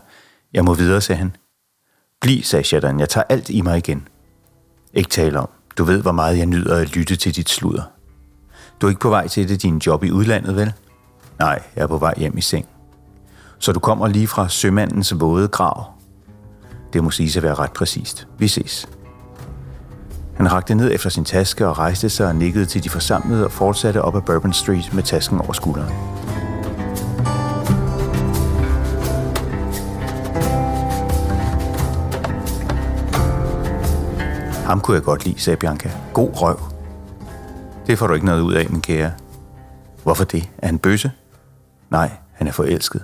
[0.53, 1.37] Jeg må videre, sagde han.
[2.21, 3.01] Bliv, sagde Shaddan.
[3.01, 4.09] Jeg tager alt i mig igen.
[4.95, 5.49] Ikke tale om.
[5.79, 7.83] Du ved, hvor meget jeg nyder at lytte til dit sludder.
[8.81, 10.73] Du er ikke på vej til det din job i udlandet, vel?
[11.39, 12.67] Nej, jeg er på vej hjem i seng.
[13.59, 15.93] Så du kommer lige fra sømandens våde grav.
[16.93, 18.29] Det må siges at være ret præcist.
[18.39, 18.89] Vi ses.
[20.37, 23.53] Han rakte ned efter sin taske og rejste sig og nikkede til de forsamlede og
[23.53, 26.22] fortsatte op ad Bourbon Street med tasken over skulderen.
[34.73, 35.91] Ham kunne jeg godt lide, sagde Bianca.
[36.15, 36.59] God røv.
[37.87, 39.13] Det får du ikke noget ud af, min kære.
[40.03, 40.51] Hvorfor det?
[40.59, 41.13] Er han bøsse?
[41.91, 43.03] Nej, han er forelsket.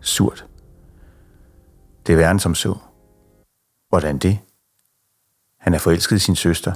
[0.00, 0.46] Surt.
[2.06, 2.74] Det er værre som så.
[3.88, 4.38] Hvordan det?
[5.58, 6.72] Han er forelsket i sin søster.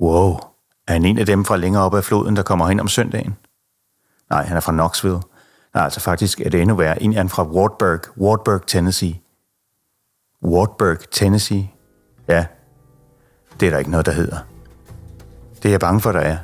[0.00, 0.32] Wow,
[0.88, 3.36] er han en af dem fra længere op ad floden, der kommer hen om søndagen?
[4.30, 5.20] Nej, han er fra Knoxville.
[5.74, 7.02] Nej, altså faktisk er det endnu værre.
[7.02, 9.20] En er fra Wartburg, Wartburg, Tennessee.
[10.42, 11.73] Wartburg, Tennessee?
[12.28, 12.44] Ja,
[13.60, 14.36] det er der ikke noget, der hedder.
[15.56, 16.36] Det er jeg bange for, der er.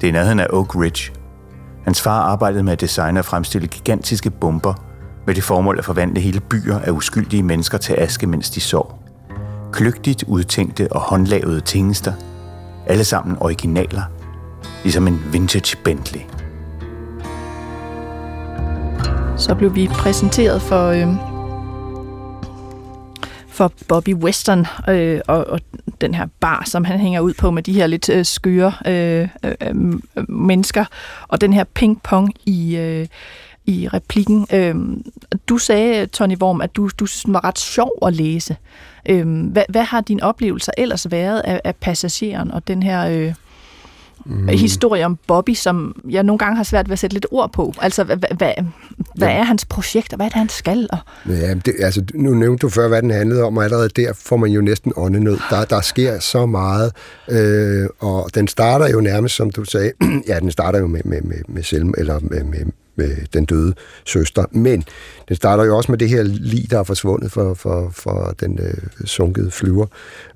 [0.00, 1.12] Det er nærheden af Oak Ridge.
[1.84, 4.74] Hans far arbejdede med at designe og fremstille gigantiske bomber
[5.26, 8.98] med det formål at forvandle hele byer af uskyldige mennesker til aske, mens de sov.
[9.72, 12.12] Kløgtigt udtænkte og håndlavede tingester.
[12.86, 14.02] Alle sammen originaler.
[14.82, 16.20] Ligesom en vintage Bentley.
[19.36, 21.31] Så blev vi præsenteret for, øh,
[23.52, 25.60] for Bobby Western øh, og, og
[26.00, 29.28] den her bar, som han hænger ud på med de her lidt øh, skøre øh,
[29.44, 29.74] øh, øh
[30.28, 30.84] mennesker,
[31.28, 32.76] og den her ping-pong i...
[32.76, 33.06] Øh,
[33.66, 34.46] i replikken.
[34.52, 35.04] Øhm,
[35.48, 38.56] du sagde, Tony Worm, at du, du synes, den var ret sjov at læse.
[39.08, 43.34] Øhm, hvad, hvad har din oplevelser ellers været af, af passageren og den her øh,
[44.26, 44.48] mm.
[44.48, 47.72] historie om Bobby, som jeg nogle gange har svært ved at sætte lidt ord på?
[47.80, 48.52] Altså, hvad, hvad,
[49.14, 49.34] hvad ja.
[49.34, 50.88] er hans projekt, og hvad er det, han skal?
[50.92, 50.98] Og...
[51.28, 54.36] Ja, det, altså, nu nævnte du før, hvad den handlede om, og allerede der får
[54.36, 55.38] man jo næsten åndenød.
[55.50, 56.92] Der, der sker så meget,
[57.30, 59.92] øh, og den starter jo nærmest, som du sagde,
[60.28, 63.74] ja, den starter jo med, med, med, med selv, eller med, med, med den døde
[64.04, 64.44] søster.
[64.50, 64.84] Men
[65.28, 68.58] det starter jo også med det her lig, der er forsvundet for, for, for den
[68.62, 68.74] øh,
[69.04, 69.86] sunkede flyver.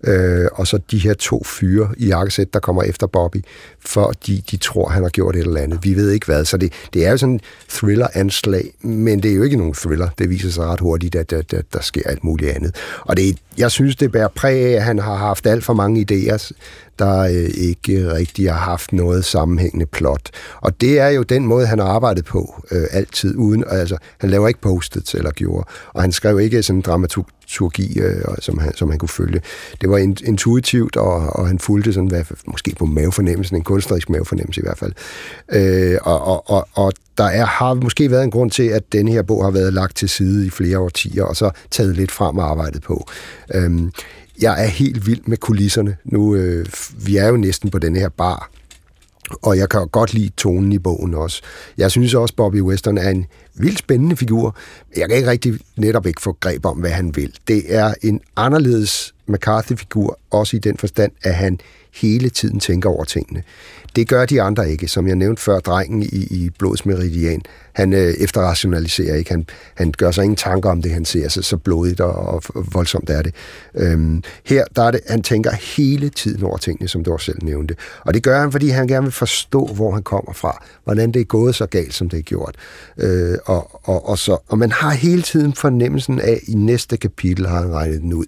[0.04, 3.44] Øh, og så de her to fyre i jakkesæt, der kommer efter Bobby,
[3.80, 5.78] fordi de tror, han har gjort et eller andet.
[5.82, 6.44] Vi ved ikke hvad.
[6.44, 10.08] Så det, det er jo sådan en thriller-anslag, men det er jo ikke nogen thriller.
[10.18, 12.74] Det viser sig ret hurtigt, at, at, at der sker alt muligt andet.
[13.00, 16.06] Og det, jeg synes, det bærer præg af, at han har haft alt for mange
[16.10, 16.50] idéer,
[16.98, 20.30] der øh, ikke rigtig har haft noget sammenhængende plot.
[20.60, 24.30] Og det er jo den måde, han har arbejdet på øh, altid uden, altså han
[24.30, 28.74] laver ikke post eller gjorde, og han skrev ikke sådan en dramaturgi, øh, som, han,
[28.74, 29.40] som han kunne følge.
[29.80, 34.60] Det var intuitivt, og, og han fulgte sådan, hvad, måske på mavefornemmelsen, en kunstnerisk mavefornemmelse
[34.60, 34.92] i hvert fald.
[35.52, 39.12] Øh, og, og, og, og der er, har måske været en grund til, at denne
[39.12, 42.38] her bog har været lagt til side i flere årtier, og så taget lidt frem
[42.38, 43.08] og arbejdet på.
[43.54, 43.92] Øhm,
[44.40, 45.96] jeg er helt vild med kulisserne.
[46.04, 46.66] Nu, øh,
[47.06, 48.50] vi er jo næsten på den her bar,
[49.42, 51.42] og jeg kan godt lide tonen i bogen også.
[51.78, 54.56] Jeg synes også, Bobby Western er en vildt spændende figur.
[54.96, 57.34] Jeg kan ikke rigtig netop ikke få greb om, hvad han vil.
[57.48, 61.58] Det er en anderledes McCarthy-figur, også i den forstand, at han
[61.94, 63.42] hele tiden tænker over tingene.
[63.96, 64.88] Det gør de andre ikke.
[64.88, 67.42] Som jeg nævnte før, drengen i, i Blods Meridian,
[67.72, 69.30] han øh, efterrationaliserer ikke.
[69.30, 72.42] Han, han gør sig ingen tanker om det, han ser så, så blodigt og, og
[72.72, 73.34] voldsomt er det.
[73.74, 77.38] Øhm, her, der er det, han tænker hele tiden over tingene, som du også selv
[77.42, 77.76] nævnte.
[78.00, 80.64] Og det gør han, fordi han gerne vil forstå, hvor han kommer fra.
[80.84, 82.54] Hvordan det er gået så galt, som det er gjort.
[82.98, 86.96] Øh, og, og, og, så, og man har hele tiden fornemmelsen af, at i næste
[86.96, 88.26] kapitel har han regnet den ud.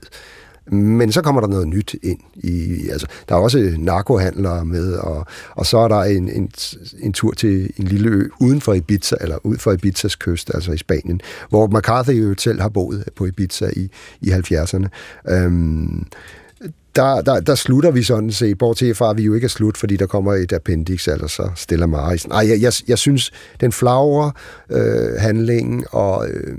[0.72, 2.18] Men så kommer der noget nyt ind.
[2.34, 6.50] I, altså, der er også narkohandlere med, og, og så er der en, en,
[6.98, 10.72] en tur til en lille ø uden for Ibiza, eller ud for Ibizas kyst, altså
[10.72, 13.90] i Spanien, hvor McCarthy jo selv har boet på Ibiza i,
[14.20, 14.86] i 70'erne.
[15.30, 16.06] Øhm,
[16.96, 19.76] der, der, der slutter vi sådan set, bortset fra, at vi jo ikke er slut,
[19.76, 22.28] fordi der kommer et appendix, eller så stiller Maris.
[22.28, 24.32] Nej, jeg, jeg, jeg synes, den flagre
[24.70, 26.28] øh, handling og...
[26.28, 26.56] Øh,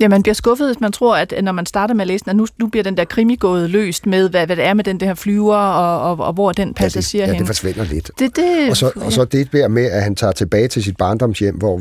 [0.00, 2.36] Ja, man bliver skuffet, hvis man tror, at når man starter med at læse at
[2.36, 5.00] nu, nu bliver den der krimi gået løst med, hvad, hvad det er med den
[5.00, 7.34] der flyver, og, og, og hvor den passager ja, det, hen.
[7.34, 8.10] ja, det forsvinder lidt.
[8.18, 10.96] Det, det, og, så, og så det der med, at han tager tilbage til sit
[10.96, 11.80] barndomshjem, hvor,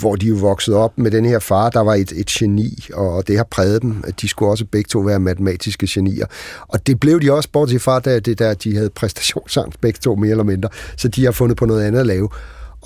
[0.00, 3.28] hvor de jo voksede op med den her far, der var et, et geni, og
[3.28, 6.26] det har præget dem, at de skulle også begge to være matematiske genier.
[6.68, 10.14] Og det blev de også, bortset fra, da det der, de havde præstationsangst begge to
[10.14, 12.28] mere eller mindre, så de har fundet på noget andet at lave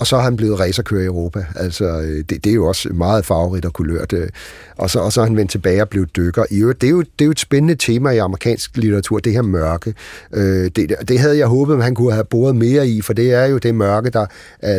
[0.01, 1.45] og så er han blevet racerkører i Europa.
[1.55, 4.13] Altså, øh, det, det er jo også meget farverigt og kulørt.
[4.13, 4.29] Øh.
[4.77, 6.43] Og så, og så er han vendt tilbage og blevet dykker.
[6.51, 9.33] I øvrigt, det, er jo, det er jo et spændende tema i amerikansk litteratur, det
[9.33, 9.93] her mørke.
[10.33, 13.33] Øh, det, det havde jeg håbet, at han kunne have boret mere i, for det
[13.33, 14.25] er jo det mørke, der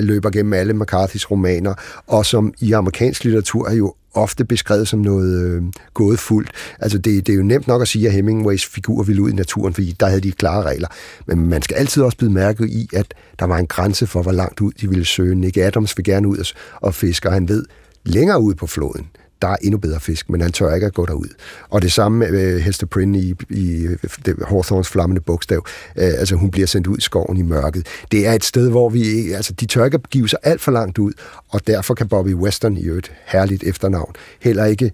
[0.01, 1.75] løber gennem alle McCarthy's romaner,
[2.07, 5.62] og som i amerikansk litteratur er jo ofte beskrevet som noget øh,
[5.94, 6.50] gådefuldt.
[6.78, 9.34] Altså det, det er jo nemt nok at sige, at Hemingways figur ville ud i
[9.34, 10.88] naturen, fordi der havde de klare regler.
[11.26, 14.32] Men man skal altid også blive mærket i, at der var en grænse for, hvor
[14.32, 15.34] langt ud de ville søge.
[15.34, 17.64] Nick Adams vil gerne ud og fiske, og han ved,
[18.04, 19.06] længere ud på floden,
[19.43, 21.28] der er endnu bedre fisk, men han tør ikke at gå derud.
[21.68, 23.88] Og det samme med øh, Hester Prynne i, i
[24.49, 25.66] Hawthorns flammende bogstav.
[25.97, 27.86] Øh, altså, hun bliver sendt ud i skoven i mørket.
[28.12, 30.72] Det er et sted, hvor vi altså, de tør ikke at give sig alt for
[30.72, 31.12] langt ud,
[31.49, 34.93] og derfor kan Bobby Western i et herligt efternavn heller ikke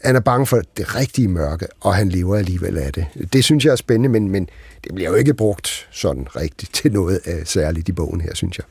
[0.00, 3.06] han er bange for det rigtige mørke, og han lever alligevel af det.
[3.32, 4.48] Det synes jeg er spændende, men, men
[4.84, 8.58] det bliver jo ikke brugt sådan rigtigt til noget uh, særligt i bogen her, synes
[8.58, 8.64] jeg.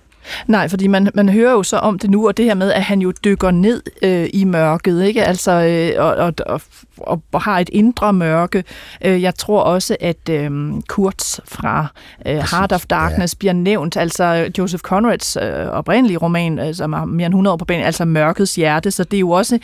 [0.48, 2.84] Nej, fordi man, man hører jo så om det nu, og det her med, at
[2.84, 5.24] han jo dykker ned øh, i mørket, ikke?
[5.24, 6.62] Altså, øh, og, og,
[6.98, 8.64] og, og har et indre mørke.
[9.06, 10.52] Øh, jeg tror også, at øh,
[10.88, 11.88] Kurtz fra
[12.28, 13.38] øh, Heart of Darkness ja.
[13.38, 17.58] bliver nævnt, altså Joseph Conrads øh, oprindelige roman, øh, som har mere end 100 år
[17.58, 19.60] på banen, altså Mørkets Hjerte, så det er jo også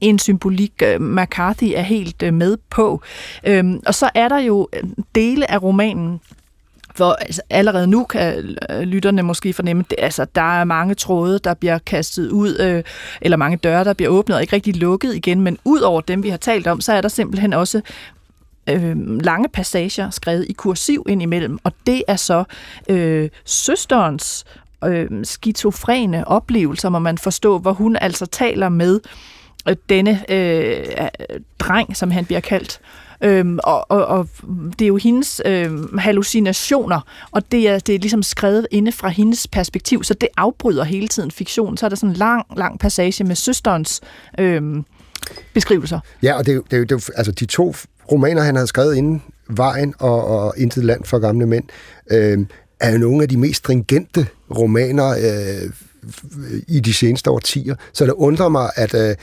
[0.00, 3.02] en symbolik, øh, McCarthy er helt øh, med på.
[3.46, 4.68] Øh, og så er der jo
[5.14, 6.20] dele af romanen,
[7.00, 11.38] hvor altså, allerede nu kan øh, lytterne måske fornemme, at altså, der er mange tråde,
[11.38, 12.82] der bliver kastet ud, øh,
[13.20, 16.22] eller mange døre, der bliver åbnet og ikke rigtig lukket igen, men ud over dem,
[16.22, 17.80] vi har talt om, så er der simpelthen også
[18.66, 22.44] øh, lange passager skrevet i kursiv indimellem, og det er så
[22.88, 24.44] øh, søsterens
[24.84, 29.00] øh, skizofrene oplevelser, må man forstå, hvor hun altså taler med
[29.68, 30.86] øh, denne øh,
[31.58, 32.80] dreng, som han bliver kaldt,
[33.22, 34.28] Øhm, og, og, og
[34.78, 37.00] det er jo hendes øhm, hallucinationer,
[37.30, 41.08] og det er, det er ligesom skrevet inde fra hendes perspektiv, så det afbryder hele
[41.08, 41.76] tiden fiktionen.
[41.76, 44.00] Så er der sådan en lang, lang passage med søsterens
[44.38, 44.84] øhm,
[45.54, 46.00] beskrivelser.
[46.22, 47.74] Ja, og det det, det altså de to
[48.12, 51.64] romaner, han havde skrevet inden Vejen og, og Intet land for gamle mænd,
[52.10, 52.38] øh,
[52.80, 55.70] er jo nogle af de mest stringente romaner øh,
[56.68, 57.74] i de seneste årtier.
[57.92, 59.14] Så det undrer mig, at, øh,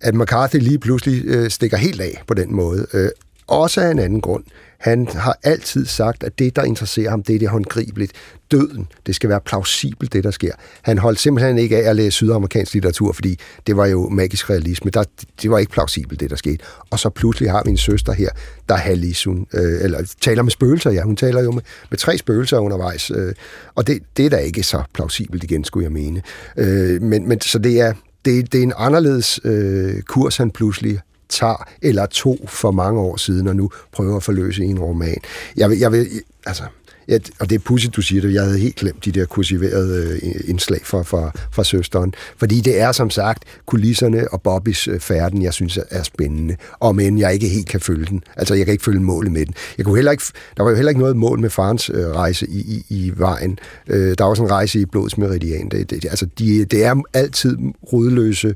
[0.00, 2.86] at McCarthy lige pludselig øh, stikker helt af på den måde.
[2.92, 3.08] Øh,
[3.46, 4.44] også af en anden grund.
[4.78, 8.12] Han har altid sagt, at det, der interesserer ham, det er det håndgribeligt.
[8.50, 10.52] Døden, det skal være plausibelt, det der sker.
[10.82, 14.90] Han holdt simpelthen ikke af at læse sydamerikansk litteratur, fordi det var jo magisk realisme.
[14.90, 15.04] Der,
[15.42, 16.64] det var ikke plausibelt, det der skete.
[16.90, 18.28] Og så pludselig har vi en søster her,
[18.68, 21.02] der Halisun, øh, eller taler med spøgelser, ja.
[21.02, 23.10] Hun taler jo med, med tre spøgelser undervejs.
[23.10, 23.34] Øh,
[23.74, 26.22] og det, det er da ikke så plausibelt igen, skulle jeg mene.
[26.56, 27.92] Øh, men, men så det er,
[28.24, 33.16] det, det er en anderledes øh, kurs, han pludselig tager, eller to for mange år
[33.16, 35.18] siden, og nu prøver at forløse i en roman.
[35.56, 36.08] Jeg vil, jeg vil
[36.46, 36.64] altså,
[37.08, 38.34] Ja, og det er pudsigt, du siger det.
[38.34, 42.14] Jeg havde helt glemt de der kursiverede øh, indslag fra, fra, fra søsteren.
[42.36, 46.56] Fordi det er som sagt kulisserne og Bobbys øh, færden, jeg synes er spændende.
[46.78, 48.22] Og men jeg ikke helt kan følge den.
[48.36, 49.54] Altså, jeg kan ikke følge målet med den.
[49.78, 50.24] Jeg kunne heller ikke,
[50.56, 53.58] der var jo heller ikke noget mål med farens øh, rejse i, i, i vejen.
[53.86, 55.68] Øh, der var også en rejse i blods meridian.
[55.68, 57.56] Det, det, altså, de, det er altid
[57.92, 58.54] rodløse,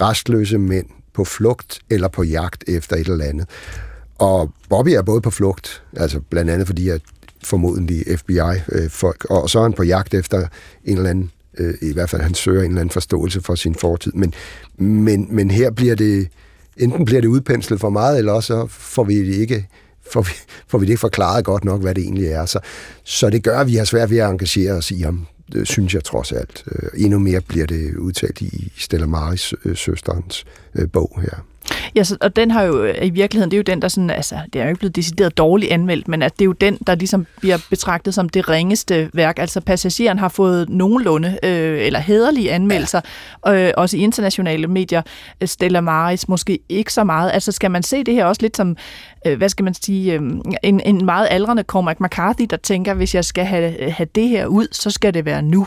[0.00, 0.86] restløse mænd
[1.20, 3.48] på flugt eller på jagt efter et eller andet.
[4.18, 7.02] Og Bobby er både på flugt, altså blandt andet fordi, at
[7.44, 10.46] formodentlig FBI-folk, øh, og så er han på jagt efter
[10.84, 13.74] en eller anden, øh, i hvert fald han søger en eller anden forståelse for sin
[13.74, 14.12] fortid.
[14.12, 14.34] Men,
[14.76, 16.28] men, men her bliver det,
[16.76, 19.66] enten bliver det udpenslet for meget, eller også får vi det ikke
[20.12, 20.32] får vi,
[20.68, 22.46] får vi det ikke forklaret godt nok, hvad det egentlig er.
[22.46, 22.58] Så,
[23.04, 25.94] så det gør, at vi har svært ved at engagere os i ham, det synes
[25.94, 26.64] jeg trods alt.
[26.72, 30.44] Øh, endnu mere bliver det udtalt i Stella Maris øh, søsterens
[30.74, 31.44] øh, bog her.
[31.94, 34.10] Ja, så, og den har jo øh, i virkeligheden, det er jo den, der sådan,
[34.10, 36.78] altså, det er jo ikke blevet decideret dårligt anmeldt, men at det er jo den,
[36.86, 39.38] der ligesom bliver betragtet som det ringeste værk.
[39.38, 43.00] Altså passageren har fået nogenlunde, øh, eller hederlige anmeldelser,
[43.46, 43.68] ja.
[43.68, 45.02] øh, også i internationale medier.
[45.44, 47.30] Stella Maris måske ikke så meget.
[47.34, 48.76] Altså skal man se det her også lidt som,
[49.26, 50.20] øh, hvad skal man sige, øh,
[50.62, 54.46] en, en meget aldrende Cormac McCarthy, der tænker, hvis jeg skal have, have det her
[54.46, 55.66] ud, så skal det være nu.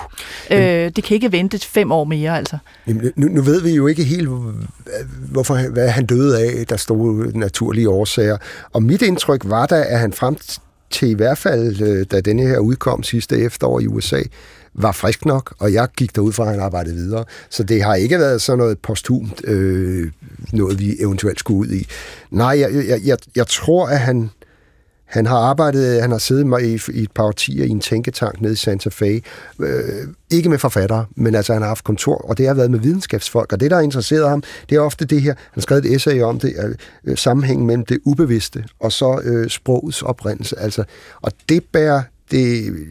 [0.51, 0.59] Øh,
[0.95, 2.57] det kan ikke vente fem år mere, altså.
[2.88, 4.30] Jamen, nu, nu ved vi jo ikke helt,
[5.32, 6.67] hvorfor, hvad han døde af.
[6.67, 8.37] Der stod naturlige årsager.
[8.73, 10.35] Og mit indtryk var da, at han frem
[10.91, 14.21] til i hvert fald, øh, da denne her udkom sidste efterår i USA,
[14.73, 17.25] var frisk nok, og jeg gik derud fra, at han arbejdede videre.
[17.49, 20.11] Så det har ikke været sådan noget posthumt, øh,
[20.53, 21.87] noget vi eventuelt skulle ud i.
[22.31, 24.29] Nej, jeg, jeg, jeg, jeg tror, at han,
[25.14, 28.41] han har arbejdet, han har siddet med i, i et par årtier i en tænketank
[28.41, 29.22] nede i Santa Fe.
[29.59, 32.80] Øh, ikke med forfattere, men altså han har haft kontor, og det har været med
[32.80, 33.53] videnskabsfolk.
[33.53, 35.95] Og det, der har interesseret ham, det er ofte det her, han har skrevet et
[35.95, 40.59] essay om det, øh, øh sammenhængen mellem det ubevidste og så øh, sprogets oprindelse.
[40.59, 40.84] Altså,
[41.22, 42.01] og det bærer
[42.32, 42.88] det øh,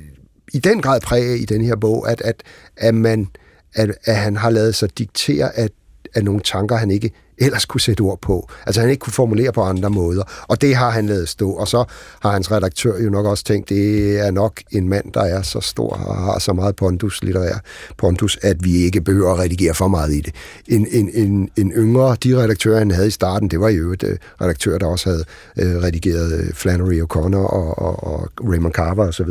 [0.52, 2.42] i den grad præge i den her bog, at, at,
[2.76, 3.28] at, man,
[3.74, 5.68] at, at han har lavet sig diktere af,
[6.14, 7.10] af nogle tanker, han ikke
[7.42, 8.48] ellers kunne sætte ord på.
[8.66, 10.22] Altså han ikke kunne formulere på andre måder.
[10.48, 11.50] Og det har han lavet stå.
[11.50, 11.84] Og så
[12.22, 15.60] har hans redaktør jo nok også tænkt, det er nok en mand, der er så
[15.60, 17.58] stor og har så meget pondus, litterær
[17.98, 20.34] pondus, at vi ikke behøver at redigere for meget i det.
[20.68, 24.02] En, en, en, en yngre, de redaktører, han havde i starten, det var jo et
[24.02, 25.24] øh, redaktør, der også havde
[25.58, 29.30] øh, redigeret øh, Flannery O'Connor og, og, og Raymond Carver osv.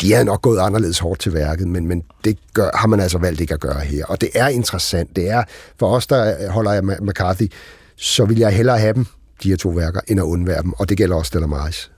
[0.00, 3.18] De havde nok gået anderledes hårdt til værket, men, men det gør, har man altså
[3.18, 4.04] valgt ikke at gøre her.
[4.06, 5.16] Og det er interessant.
[5.16, 5.42] Det er,
[5.78, 7.52] for os, der holder jeg med McCarthy,
[7.96, 9.06] så vil jeg hellere have dem,
[9.42, 10.72] de her to værker, end at undvære dem.
[10.72, 11.90] Og det gælder også Stella Maris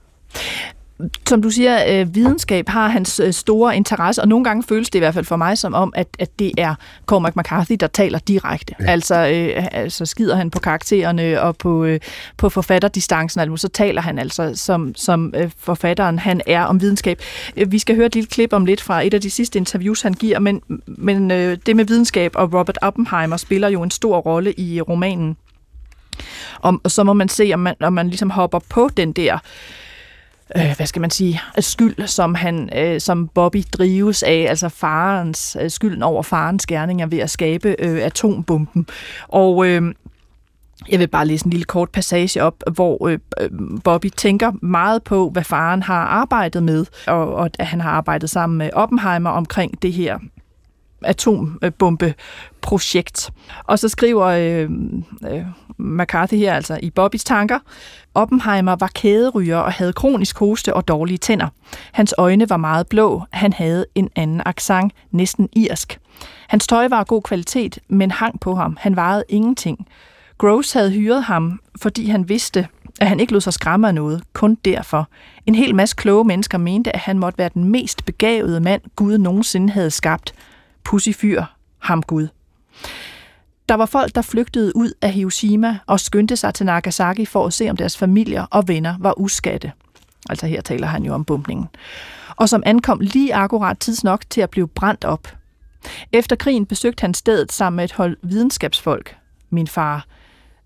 [1.27, 4.99] som du siger, øh, videnskab har hans øh, store interesse, og nogle gange føles det
[4.99, 6.75] i hvert fald for mig som om, at, at det er
[7.05, 8.75] Cormac McCarthy, der taler direkte.
[8.79, 8.85] Ja.
[8.85, 11.99] Altså, øh, altså skider han på karaktererne og på, øh,
[12.37, 17.21] på forfatterdistancen, altså, så taler han altså som, som øh, forfatteren han er om videnskab.
[17.57, 20.01] Øh, vi skal høre et lille klip om lidt fra et af de sidste interviews,
[20.01, 24.17] han giver, men, men øh, det med videnskab og Robert Oppenheimer spiller jo en stor
[24.17, 25.37] rolle i romanen.
[26.59, 29.37] Og, og så må man se, om man, om man ligesom hopper på den der
[30.57, 35.57] øh, hvad skal man sige, skyld, som, han, øh, som Bobby drives af, altså farens,
[35.61, 38.87] øh, skylden over farens gerninger ved at skabe øh, atombomben.
[39.27, 39.93] Og øh,
[40.89, 43.49] jeg vil bare læse en lille kort passage op, hvor øh, øh
[43.83, 48.29] Bobby tænker meget på, hvad faren har arbejdet med, og, og at han har arbejdet
[48.29, 50.19] sammen med Oppenheimer omkring det her
[51.01, 52.13] atombombe
[52.61, 53.31] projekt.
[53.63, 54.69] Og så skriver øh,
[55.31, 55.45] øh,
[55.77, 57.59] McCarthy her altså i Bobbys tanker,
[58.13, 61.47] Oppenheimer var kæderyger og havde kronisk hoste og dårlige tænder.
[61.91, 65.99] Hans øjne var meget blå, han havde en anden accent, næsten irsk.
[66.47, 68.77] Hans tøj var af god kvalitet, men hang på ham.
[68.79, 69.87] Han varede ingenting.
[70.37, 72.67] Gross havde hyret ham, fordi han vidste,
[73.01, 75.07] at han ikke lod sig skræmme af noget, kun derfor.
[75.45, 79.17] En hel masse kloge mennesker mente, at han måtte være den mest begavede mand, Gud
[79.17, 80.33] nogensinde havde skabt.
[80.83, 81.43] Pussyfyr,
[81.79, 82.27] ham Gud.
[83.69, 87.53] Der var folk, der flygtede ud af Hiroshima og skyndte sig til Nagasaki for at
[87.53, 89.71] se, om deres familier og venner var uskatte.
[90.29, 91.67] Altså her taler han jo om bumpningen.
[92.35, 95.27] Og som ankom lige akkurat tidsnok til at blive brændt op.
[96.11, 99.17] Efter krigen besøgte han stedet sammen med et hold videnskabsfolk,
[99.49, 100.05] min far.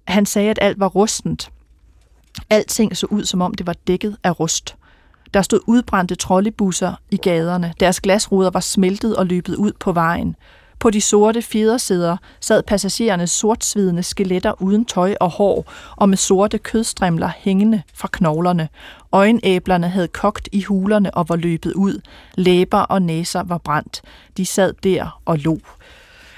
[0.07, 1.51] Han sagde, at alt var rustent.
[2.49, 4.76] Alting så ud, som om det var dækket af rust.
[5.34, 7.74] Der stod udbrændte trolleybusser i gaderne.
[7.80, 10.36] Deres glasruder var smeltet og løbet ud på vejen.
[10.84, 16.57] På de sorte fjedersæder sad passagerernes sortsvidende skeletter uden tøj og hår og med sorte
[16.57, 18.69] kødstrimler hængende fra knoglerne.
[19.11, 22.01] Øjenæblerne havde kogt i hulerne og var løbet ud.
[22.36, 24.01] Læber og næser var brændt.
[24.38, 25.57] De sad der og lå.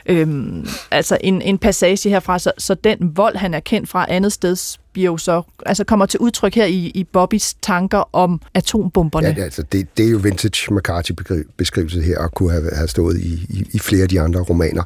[0.05, 4.33] Øhm, altså en, en passage herfra, så, så den vold, han er kendt fra andet
[4.33, 9.35] sted, bliver jo så, altså kommer til udtryk her i, i Bobbys tanker om atombomberne.
[9.37, 13.33] Ja, altså det, det er jo vintage McCarthy-beskrivelse her, og kunne have, have stået i,
[13.49, 14.83] i, i flere af de andre romaner.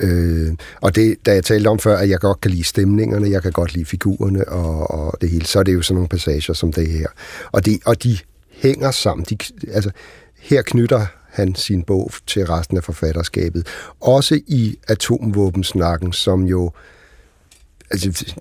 [0.00, 0.48] Øh,
[0.80, 3.52] og det, da jeg talte om før, at jeg godt kan lide stemningerne, jeg kan
[3.52, 6.72] godt lide figurerne og, og det hele, så er det jo sådan nogle passager som
[6.72, 7.06] det her.
[7.52, 8.18] Og de, og de
[8.50, 9.26] hænger sammen.
[9.30, 9.36] De,
[9.72, 9.90] altså,
[10.38, 11.06] her knytter
[11.38, 13.66] han sin bog til resten af forfatterskabet.
[14.00, 16.72] Også i atomvåbensnakken, som jo
[17.90, 18.34] altså,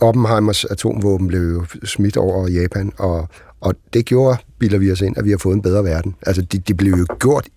[0.00, 3.28] Oppenheimers atomvåben blev jo smidt over Japan, og,
[3.60, 6.14] og det gjorde, bilder vi os ind, at vi har fået en bedre verden.
[6.26, 7.48] Altså, det, de blev jo gjort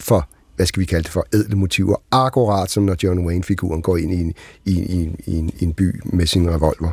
[0.00, 0.28] for
[0.60, 4.12] hvad skal vi kalde det for, ædle motiver, akkurat som når John Wayne-figuren går ind
[4.12, 4.34] i en,
[4.64, 6.90] i, i, i, en, i en by med sin revolver.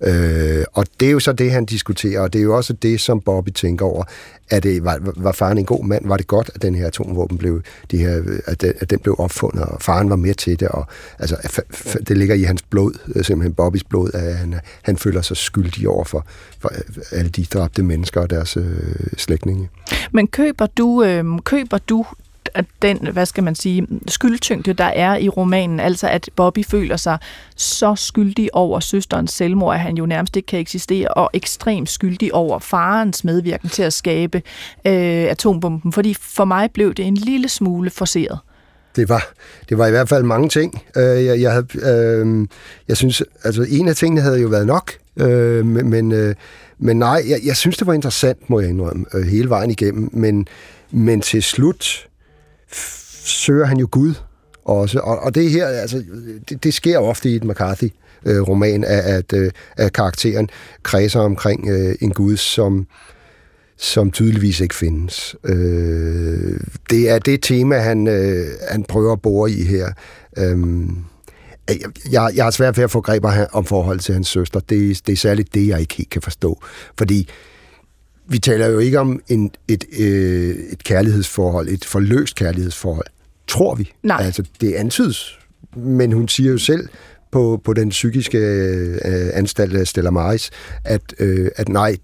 [0.00, 3.00] Øh, og det er jo så det, han diskuterer, og det er jo også det,
[3.00, 4.04] som Bobby tænker over.
[4.50, 6.06] Er det, var, var faren en god mand?
[6.06, 9.14] Var det godt, at den her atomvåben blev, de her, at, den, at den blev
[9.18, 10.86] opfundet, og faren var med til det, og
[11.18, 11.62] altså,
[12.08, 15.88] det ligger i hans blod, øh, simpelthen Bobbys blod, at han, han føler sig skyldig
[15.88, 16.26] over for,
[16.60, 16.70] for
[17.12, 18.66] alle de dræbte mennesker og deres øh,
[19.16, 19.68] slægtninge.
[20.12, 22.06] Men køber du, øh, køber du
[22.54, 26.96] at den, hvad skal man sige, skyldtyngde, der er i romanen, altså at Bobby føler
[26.96, 27.18] sig
[27.56, 32.34] så skyldig over søsterens selvmord, at han jo nærmest ikke kan eksistere, og ekstremt skyldig
[32.34, 34.42] over farens medvirken til at skabe
[34.84, 34.92] øh,
[35.30, 38.38] atombomben, fordi for mig blev det en lille smule forceret.
[38.96, 39.32] Det var,
[39.68, 40.82] det var i hvert fald mange ting.
[40.96, 42.46] Øh, jeg, jeg, havde, øh,
[42.88, 46.34] jeg synes, altså en af tingene havde jo været nok, øh, men, øh,
[46.78, 50.10] men nej, jeg, jeg synes, det var interessant, må jeg indrømme, øh, hele vejen igennem,
[50.12, 50.48] men,
[50.90, 52.07] men til slut,
[53.24, 54.14] søger han jo Gud
[54.64, 54.98] også.
[54.98, 56.04] Og, og det her, altså,
[56.48, 60.48] det, det sker ofte i et McCarthy-roman, at, at, øh, at karakteren
[60.82, 62.86] kredser omkring øh, en Gud, som,
[63.76, 65.36] som tydeligvis ikke findes.
[65.44, 66.60] Øh,
[66.90, 69.92] det er det tema, han, øh, han prøver at bore i her.
[70.36, 70.58] Øh,
[72.12, 74.60] jeg, jeg har svært ved at få greb om forhold til hans søster.
[74.60, 76.62] Det, det er særligt det, jeg ikke helt kan forstå.
[76.98, 77.28] Fordi
[78.28, 83.06] vi taler jo ikke om en, et, øh, et kærlighedsforhold, et forløst kærlighedsforhold
[83.48, 83.92] tror vi.
[84.02, 84.22] Nej.
[84.22, 85.38] Altså, det antydes.
[85.76, 86.88] Men hun siger jo selv
[87.30, 90.50] på, på den psykiske øh, anstalt af Stella Maris,
[90.84, 91.96] at, øh, at nej,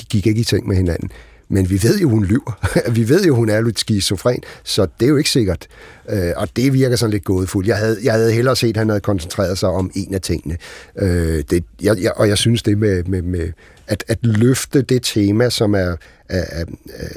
[0.00, 1.10] de gik ikke i ting med hinanden.
[1.48, 2.68] Men vi ved jo, hun lyver.
[2.96, 5.66] vi ved jo, hun er lidt skizofren, så det er jo ikke sikkert.
[6.08, 7.68] Øh, og det virker sådan lidt gådefuldt.
[7.68, 10.56] Jeg havde, jeg havde hellere set, at han havde koncentreret sig om en af tingene.
[10.98, 13.52] Øh, det, jeg, jeg, og jeg synes, det med, med, med
[13.86, 15.96] at, at løfte det tema, som er,
[16.28, 16.64] er, er,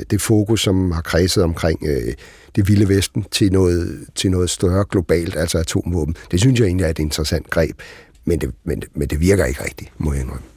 [0.09, 2.13] det fokus, som har kredset omkring øh,
[2.55, 6.15] det vilde vesten til noget, til noget større globalt, altså atomvåben.
[6.31, 7.81] Det synes jeg egentlig er et interessant greb,
[8.25, 10.48] men det, men, men det virker ikke rigtigt, må jeg indrømme.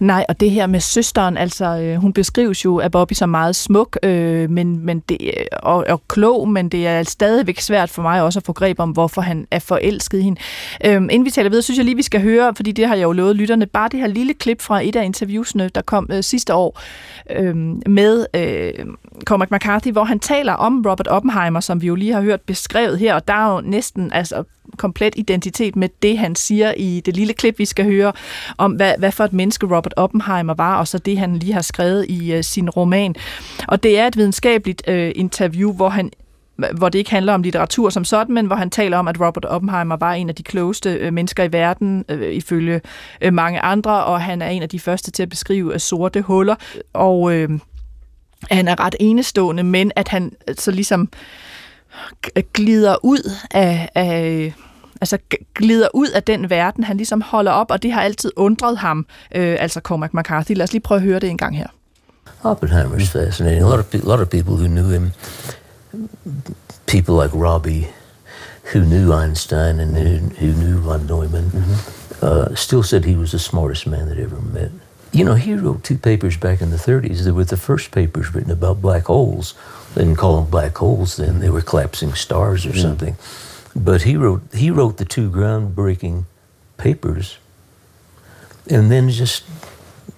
[0.00, 3.56] Nej, og det her med søsteren, altså øh, hun beskrives jo af Bobby som meget
[3.56, 8.02] smuk øh, men, men det, øh, og, og klog, men det er stadigvæk svært for
[8.02, 10.40] mig også at få greb om, hvorfor han er forelsket i hende.
[10.84, 13.02] Øh, inden vi taler videre, synes jeg lige, vi skal høre, fordi det har jeg
[13.02, 16.22] jo lovet lytterne, bare det her lille klip fra et af interviewsene, der kom øh,
[16.22, 16.80] sidste år
[17.30, 18.86] øh, med øh,
[19.24, 22.98] Cormac McCarthy, hvor han taler om Robert Oppenheimer, som vi jo lige har hørt beskrevet
[22.98, 24.44] her, og der er jo næsten altså
[24.76, 28.12] komplet identitet med det, han siger i det lille klip, vi skal høre,
[28.58, 31.62] om hvad, hvad for et menneske Robert Oppenheimer var, og så det, han lige har
[31.62, 33.14] skrevet i øh, sin roman.
[33.68, 36.10] Og det er et videnskabeligt øh, interview, hvor han
[36.76, 39.44] hvor det ikke handler om litteratur som sådan, men hvor han taler om, at Robert
[39.44, 42.80] Oppenheimer var en af de klogeste øh, mennesker i verden, øh, ifølge
[43.20, 46.22] øh, mange andre, og han er en af de første til at beskrive øh, sorte
[46.22, 46.54] huller,
[46.92, 47.48] og øh,
[48.50, 51.08] han er ret enestående, men at han øh, så ligesom
[52.36, 54.52] øh, glider ud af, af
[55.04, 55.18] altså
[55.54, 59.06] glider ud af den verden, han ligesom holder op, og det har altid undret ham,
[59.34, 60.52] øh, altså Cormac McCarthy.
[60.52, 61.66] Lad os lige prøve at høre det en gang her.
[62.42, 63.62] Oppenheimer is fascinating.
[63.62, 65.12] A lot of, a lot of people who knew him,
[66.86, 67.86] people like Robbie,
[68.72, 72.26] who knew Einstein and who, who knew von Neumann, mm-hmm.
[72.26, 74.70] uh, still said he was the smartest man that ever met.
[75.12, 78.34] You know, he wrote two papers back in the 30s that were the first papers
[78.34, 79.54] written about black holes.
[79.94, 82.82] They didn't call them black holes then; they were collapsing stars or mm.
[82.82, 83.16] something.
[83.74, 86.24] But he wrote he wrote the two groundbreaking
[86.76, 87.38] papers,
[88.70, 89.44] and then just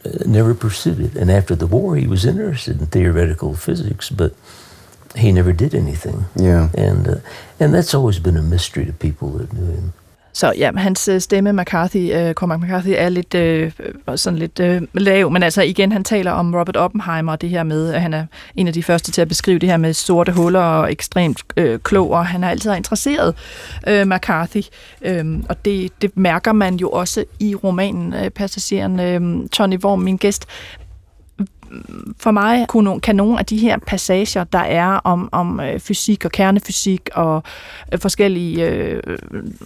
[0.04, 1.16] uh, never pursued it.
[1.16, 4.34] And after the war, he was interested in theoretical physics, but
[5.16, 6.26] he never did anything.
[6.36, 7.16] Yeah, and uh,
[7.58, 9.92] and that's always been a mystery to people that knew him.
[10.36, 13.34] Så ja, hans øh, stemme, McCarthy, uh, Cormac McCarthy, er lidt,
[14.08, 17.50] uh, sådan lidt uh, lav, men altså igen, han taler om Robert Oppenheimer og det
[17.50, 18.26] her med, at han er
[18.56, 21.76] en af de første til at beskrive det her med sorte huller og ekstremt uh,
[21.82, 23.34] klog, og han har altid været interesseret,
[23.90, 24.62] uh, McCarthy,
[25.20, 29.00] um, og det, det mærker man jo også i romanen uh, Passageren.
[29.00, 30.46] Uh, øhm, Tony Worm, min gæst,
[32.18, 36.24] for mig kunne, kan nogle af de her passager, der er om, om øh, fysik
[36.24, 37.42] og kernefysik og
[37.92, 39.18] øh, forskellige øh, øh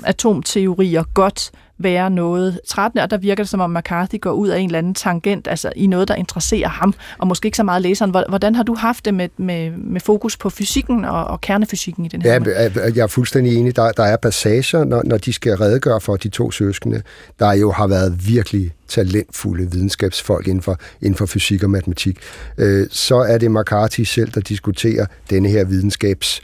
[0.05, 1.51] atomteorier, godt
[1.81, 4.79] være noget trættende, og der virker det som om McCarthy går ud af en eller
[4.79, 8.11] anden tangent, altså i noget, der interesserer ham, og måske ikke så meget læseren.
[8.29, 12.09] Hvordan har du haft det med, med, med fokus på fysikken og, og kernefysikken i
[12.09, 12.33] den her?
[12.33, 13.77] Ja, jeg er fuldstændig enig.
[13.77, 17.03] Der, der er passager, når, når de skal redegøre for de to søskende,
[17.39, 22.19] der jo har været virkelig talentfulde videnskabsfolk inden for, inden for fysik og matematik.
[22.59, 26.43] Øh, så er det McCarthy selv, der diskuterer denne her videnskabs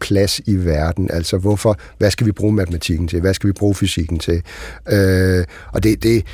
[0.00, 1.10] plads i verden.
[1.12, 3.20] Altså, hvorfor, hvad skal vi bruge matematikken til?
[3.20, 4.42] Hvad skal vi bruge fysikken til?
[4.88, 6.24] Øh, og det, det,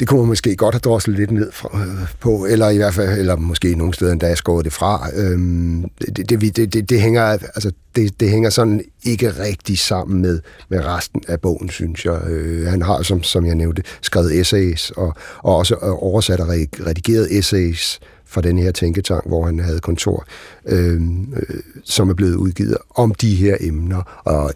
[0.00, 2.94] det kunne man måske godt have droslet lidt ned fra, øh, på, eller i hvert
[2.94, 5.08] fald, eller måske nogle steder endda skåret det fra.
[5.14, 5.84] Øhm,
[6.16, 10.40] det, det, det, det, det, hænger, altså, det, det hænger sådan ikke rigtig sammen med,
[10.68, 12.20] med resten af bogen, synes jeg.
[12.26, 16.48] Øh, han har, som, som jeg nævnte, skrevet essays, og, og også oversat og
[16.86, 18.00] redigeret essays
[18.34, 20.26] fra den her tænketank, hvor han havde kontor,
[20.66, 24.22] øhm, øh, som er blevet udgivet om de her emner.
[24.24, 24.52] Og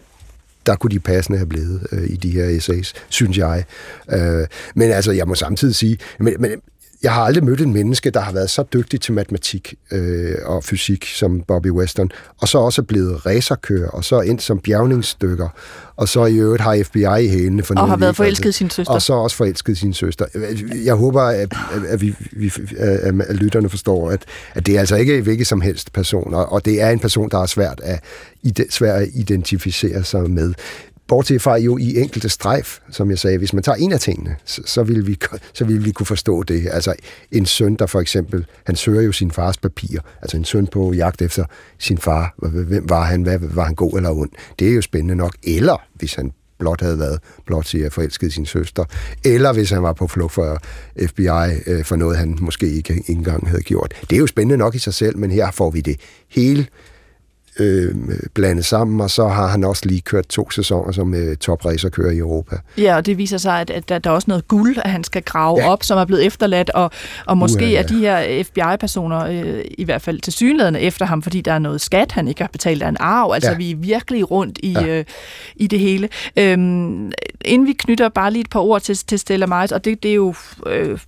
[0.65, 3.63] der kunne de passende have blevet øh, i de her essays, synes jeg.
[4.11, 6.51] Øh, men altså, jeg må samtidig sige, men, men
[7.03, 10.63] jeg har aldrig mødt en menneske, der har været så dygtig til matematik øh, og
[10.63, 15.49] fysik som Bobby Weston, og så også blevet racerkører, og så ind som bjergningsstykker,
[15.95, 17.63] og så i øvrigt har FBI i hælene.
[17.63, 18.93] For og har været forelsket sin søster.
[18.93, 20.25] Og så også forelsket sin søster.
[20.85, 21.53] Jeg håber, at,
[21.87, 22.51] at, vi, vi,
[23.27, 26.81] at lytterne forstår, at, at det er altså ikke hvilket som helst person, og det
[26.81, 28.03] er en person, der er svært at,
[28.69, 30.53] svært at identificere sig med.
[31.09, 34.35] Bortset fra jo i enkelte strejf, som jeg sagde, hvis man tager en af tingene,
[34.45, 35.17] så, så, vil vi,
[35.53, 36.67] så vil vi kunne forstå det.
[36.71, 36.93] Altså
[37.31, 40.93] en søn, der for eksempel, han søger jo sin fars papir, altså en søn på
[40.93, 41.45] jagt efter
[41.79, 42.35] sin far.
[42.37, 43.23] Hvem var han?
[43.23, 44.29] Hvad, var han god eller ond?
[44.59, 45.35] Det er jo spændende nok.
[45.43, 48.83] Eller hvis han blot havde været blot til at forelske sin søster,
[49.25, 50.57] eller hvis han var på flugt for
[51.07, 51.27] FBI
[51.67, 53.93] øh, for noget, han måske ikke engang havde gjort.
[54.09, 55.99] Det er jo spændende nok i sig selv, men her får vi det
[56.29, 56.67] hele
[57.59, 57.95] øh,
[58.33, 62.17] blandet sammen, og så har han også lige kørt to sæsoner som øh, topracerkører i
[62.17, 62.55] Europa.
[62.77, 65.23] Ja, og det viser sig, at, at der er også noget guld, at han skal
[65.23, 65.69] grave ja.
[65.69, 66.91] op, som er blevet efterladt, og,
[67.25, 67.79] og måske uh, ja.
[67.79, 71.59] er de her FBI-personer øh, i hvert fald til synlædende efter ham, fordi der er
[71.59, 73.31] noget skat, han ikke har betalt af en arv.
[73.33, 73.57] Altså, ja.
[73.57, 74.87] vi er virkelig rundt i, ja.
[74.87, 75.05] øh,
[75.55, 76.09] i det hele.
[76.37, 77.11] Øhm,
[77.45, 80.11] inden vi knytter bare lige et par ord til, til Stella Maris, og det, det
[80.11, 80.33] er jo...
[80.67, 80.99] Øh,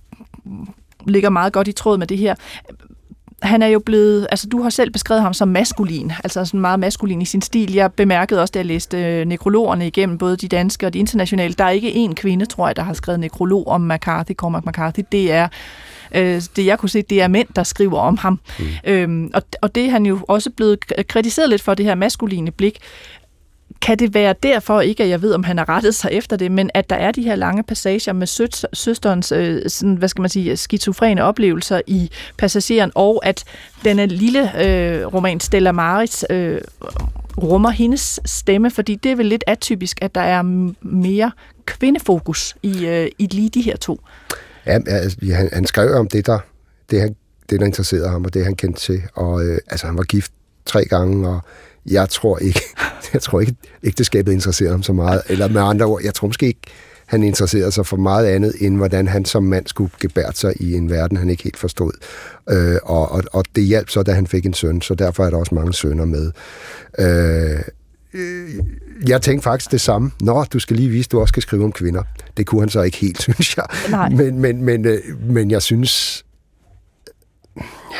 [1.06, 2.34] ligger meget godt i tråd med det her
[3.42, 6.80] han er jo blevet, altså du har selv beskrevet ham som maskulin, altså sådan meget
[6.80, 7.72] maskulin i sin stil.
[7.72, 11.54] Jeg bemærkede også, da jeg læste øh, nekrologerne igennem, både de danske og de internationale,
[11.54, 15.00] der er ikke én kvinde, tror jeg, der har skrevet nekrolog om McCarthy, Cormac McCarthy.
[15.12, 15.48] Det er
[16.14, 18.40] øh, det jeg kunne se, det er mænd, der skriver om ham.
[18.58, 18.64] Mm.
[18.84, 20.78] Øhm, og, og det er han jo også blevet
[21.08, 22.78] kritiseret lidt for, det her maskuline blik.
[23.82, 26.52] Kan det være derfor, ikke at jeg ved, om han har rettet sig efter det,
[26.52, 30.20] men at der er de her lange passager med sø- søsterens, øh, sådan, hvad skal
[30.22, 33.44] man sige, skizofrene oplevelser i passageren, og at
[33.84, 36.60] denne lille øh, roman Stella Maris øh,
[37.38, 40.42] rummer hendes stemme, fordi det er vel lidt atypisk, at der er
[40.82, 41.32] mere
[41.66, 44.00] kvindefokus i, øh, i lige de her to.
[44.66, 46.38] Ja, altså, han, han skrev om det, der,
[46.90, 47.16] det, han,
[47.50, 49.02] det, der interesserede ham, og det, han kendte til.
[49.14, 50.32] Og øh, altså, han var gift
[50.66, 51.40] tre gange, og
[51.86, 52.60] jeg tror ikke,
[53.14, 55.22] jeg tror ikke, ægteskabet interesserer ham så meget.
[55.28, 56.60] Eller med andre ord, jeg tror måske ikke,
[57.06, 60.74] han interesserede sig for meget andet, end hvordan han som mand skulle gebære sig i
[60.74, 61.92] en verden, han ikke helt forstod.
[62.50, 65.30] Øh, og, og, og det hjalp så, da han fik en søn, så derfor er
[65.30, 66.32] der også mange sønner med.
[66.98, 67.60] Øh,
[69.08, 70.10] jeg tænkte faktisk det samme.
[70.20, 72.02] Nå, du skal lige vise, du også skal skrive om kvinder.
[72.36, 73.66] Det kunne han så ikke helt, synes jeg.
[73.90, 74.08] Nej.
[74.08, 76.24] Men, men, men, øh, men jeg synes,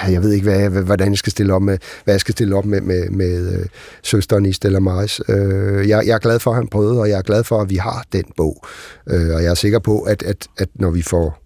[0.09, 2.65] jeg ved ikke, hvad, hvordan jeg skal stille op med, hvad jeg skal stille op
[2.65, 3.67] med, med, med øh,
[4.03, 5.21] søsteren i Stella Maris.
[5.29, 7.71] Øh, jeg, jeg er glad for, at han prøvede, og jeg er glad for, at
[7.71, 8.67] vi har den bog.
[9.11, 11.39] Øh, og jeg er sikker på, at, at, at når vi får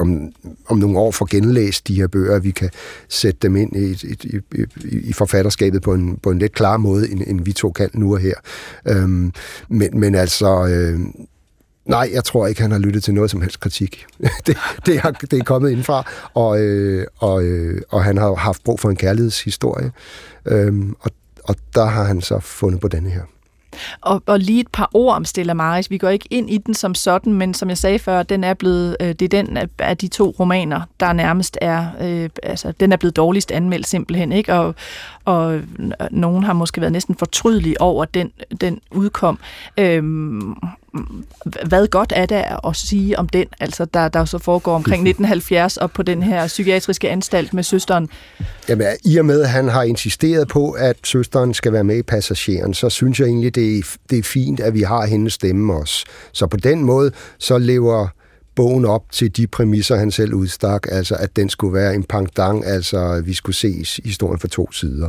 [0.00, 0.32] om,
[0.66, 2.70] om nogle år får genlæst de her bøger, at vi kan
[3.08, 4.40] sætte dem ind i, i,
[4.84, 7.90] i, i forfatterskabet på en, på en lidt klar måde, end, end vi to kan
[7.94, 8.34] nu og her.
[8.88, 9.32] Øhm,
[9.68, 11.00] men, men altså, øh,
[11.86, 14.06] Nej, jeg tror ikke, han har lyttet til noget som helst kritik.
[14.46, 14.56] det,
[14.86, 18.80] det, er, det er kommet indfra, og, øh, og, øh, og han har haft brug
[18.80, 19.92] for en kærlighedshistorie,
[20.46, 21.10] øhm, og,
[21.44, 23.22] og der har han så fundet på denne her.
[24.00, 25.90] Og, og lige et par ord om Stella Maris.
[25.90, 28.54] Vi går ikke ind i den som sådan, men som jeg sagde før, den er
[28.54, 32.92] blevet, øh, det er den af de to romaner, der nærmest er, øh, altså den
[32.92, 34.54] er blevet dårligst anmeldt simpelthen, ikke?
[34.54, 34.74] Og,
[35.24, 35.60] og
[36.10, 39.38] nogen har måske været næsten fortrydelige over, at den, den udkom.
[39.78, 40.56] Øhm,
[41.66, 45.76] hvad godt er der at sige om den, altså der, der så foregår omkring 1970
[45.76, 48.08] og på den her psykiatriske anstalt med søsteren?
[48.68, 52.02] Jamen, i og med, at han har insisteret på, at søsteren skal være med i
[52.02, 55.74] passageren, så synes jeg egentlig, det er, det er fint, at vi har hendes stemme
[55.74, 56.04] også.
[56.32, 58.08] Så på den måde, så lever
[58.56, 62.66] bogen op til de præmisser, han selv udstak, altså at den skulle være en pangdang,
[62.66, 65.08] altså at vi skulle se historien fra to sider.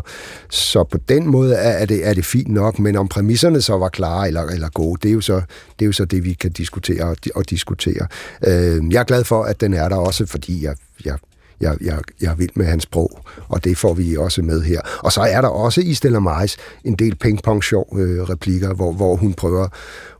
[0.49, 3.77] Så på den måde er, er, det, er det fint nok, men om præmisserne så
[3.77, 5.41] var klare eller, eller gode, det er, jo så,
[5.79, 8.07] det er jo så det, vi kan diskutere og, og diskutere.
[8.47, 10.75] Øh, jeg er glad for, at den er der også, fordi jeg,
[11.05, 11.17] jeg
[11.61, 14.81] jeg, jeg, jeg er vild med hans sprog, og det får vi også med her.
[14.99, 19.15] Og så er der også i Stella Maris en del ping-pong-sjov øh, replikker, hvor, hvor
[19.15, 19.67] hun prøver,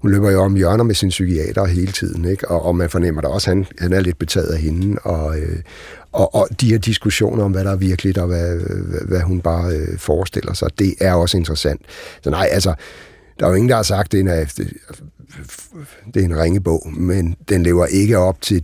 [0.02, 2.48] hun løber jo om hjørner med sin psykiater hele tiden, ikke?
[2.48, 5.40] Og, og man fornemmer da også, at han, han er lidt betaget af hende, og,
[5.40, 5.60] øh,
[6.12, 8.58] og, og de her diskussioner om, hvad der er virkeligt, og hvad,
[9.08, 11.82] hvad, hun bare øh, forestiller sig, det er også interessant.
[12.22, 12.74] Så nej, altså,
[13.40, 14.68] der er jo ingen, der har sagt, at det er en, øh,
[16.14, 18.64] det er en ringebog, men den lever ikke op til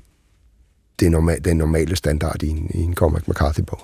[1.00, 3.80] det normal, den normale standard i en, i en Cormac McCarthy-bog.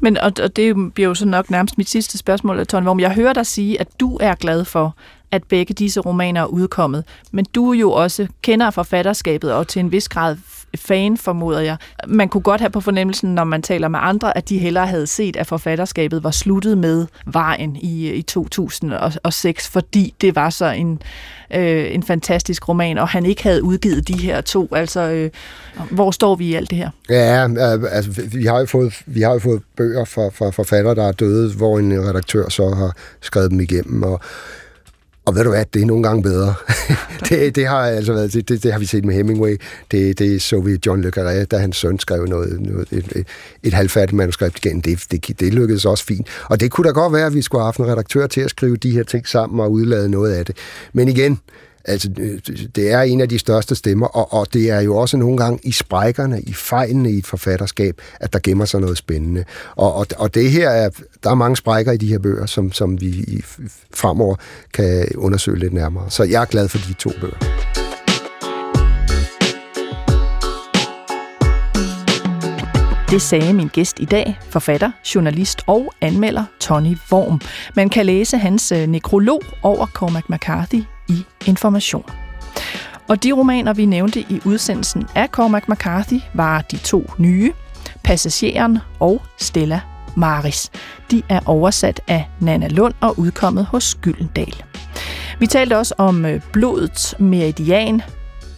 [0.00, 3.00] Men, og, og det bliver jo så nok nærmest mit sidste spørgsmål, Tone Worm.
[3.00, 4.96] Jeg hører dig sige, at du er glad for,
[5.30, 7.04] at begge disse romaner er udkommet.
[7.32, 10.36] Men du jo også kender forfatterskabet og til en vis grad
[10.76, 11.76] fan, formoder jeg.
[12.06, 15.06] Man kunne godt have på fornemmelsen, når man taler med andre, at de hellere havde
[15.06, 21.02] set, at forfatterskabet var sluttet med Vejen i, i 2006, fordi det var så en,
[21.54, 24.68] øh, en fantastisk roman, og han ikke havde udgivet de her to.
[24.74, 25.30] Altså, øh,
[25.90, 26.90] hvor står vi i alt det her?
[27.10, 30.94] Ja, øh, altså, vi har jo fået, vi har jo fået bøger fra, fra forfattere,
[30.94, 34.20] der er døde, hvor en redaktør så har skrevet dem igennem, og
[35.26, 36.54] og ved du hvad, det er nogle gange bedre.
[37.28, 39.60] det, det, har altså været, det, det, det, har vi set med Hemingway.
[39.90, 43.26] Det, det så vi John Le Carré, da hans søn skrev noget, noget et, et,
[43.62, 44.80] et halvfærdigt manuskript igen.
[44.80, 46.26] Det, det, det lykkedes også fint.
[46.44, 48.50] Og det kunne da godt være, at vi skulle have haft en redaktør til at
[48.50, 50.56] skrive de her ting sammen og udlade noget af det.
[50.92, 51.40] Men igen,
[51.84, 52.38] Altså, øh,
[52.74, 55.58] det er en af de største stemmer, og, og det er jo også nogle gange
[55.62, 59.44] i sprækkerne, i fejlene i et forfatterskab, at der gemmer sig noget spændende.
[59.76, 60.90] Og, og, og det her er,
[61.22, 63.44] der er mange sprækker i de her bøger, som, som vi i,
[63.94, 64.36] fremover
[64.74, 66.10] kan undersøge lidt nærmere.
[66.10, 67.38] Så jeg er glad for de to bøger.
[73.10, 77.40] Det sagde min gæst i dag, forfatter, journalist og anmelder Tony Worm.
[77.76, 82.04] Man kan læse hans øh, nekrolog over Cormac McCarthy i Information.
[83.08, 87.52] Og de romaner, vi nævnte i udsendelsen af Cormac McCarthy, var de to nye,
[88.04, 89.80] Passageren og Stella
[90.16, 90.70] Maris.
[91.10, 94.64] De er oversat af Nana Lund og udkommet hos Gyldendal.
[95.38, 98.02] Vi talte også om øh, blodets meridian,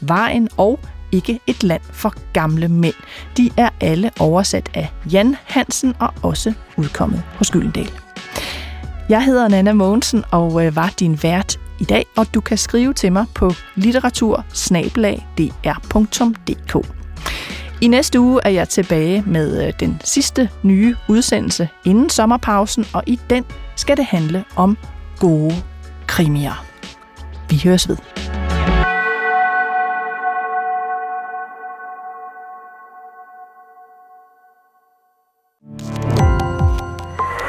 [0.01, 0.81] vejen og
[1.13, 2.95] ikke et land for gamle mænd.
[3.37, 7.91] De er alle oversat af Jan Hansen og også udkommet hos Gyldendal.
[9.09, 12.93] Jeg hedder Nana Mogensen og øh, var din vært i dag, og du kan skrive
[12.93, 14.45] til mig på litteratur
[17.81, 23.03] I næste uge er jeg tilbage med øh, den sidste nye udsendelse inden sommerpausen, og
[23.07, 23.45] i den
[23.77, 24.79] skal det handle om
[25.18, 25.55] gode
[26.07, 26.64] krimier.
[27.51, 27.97] Vi høres ved.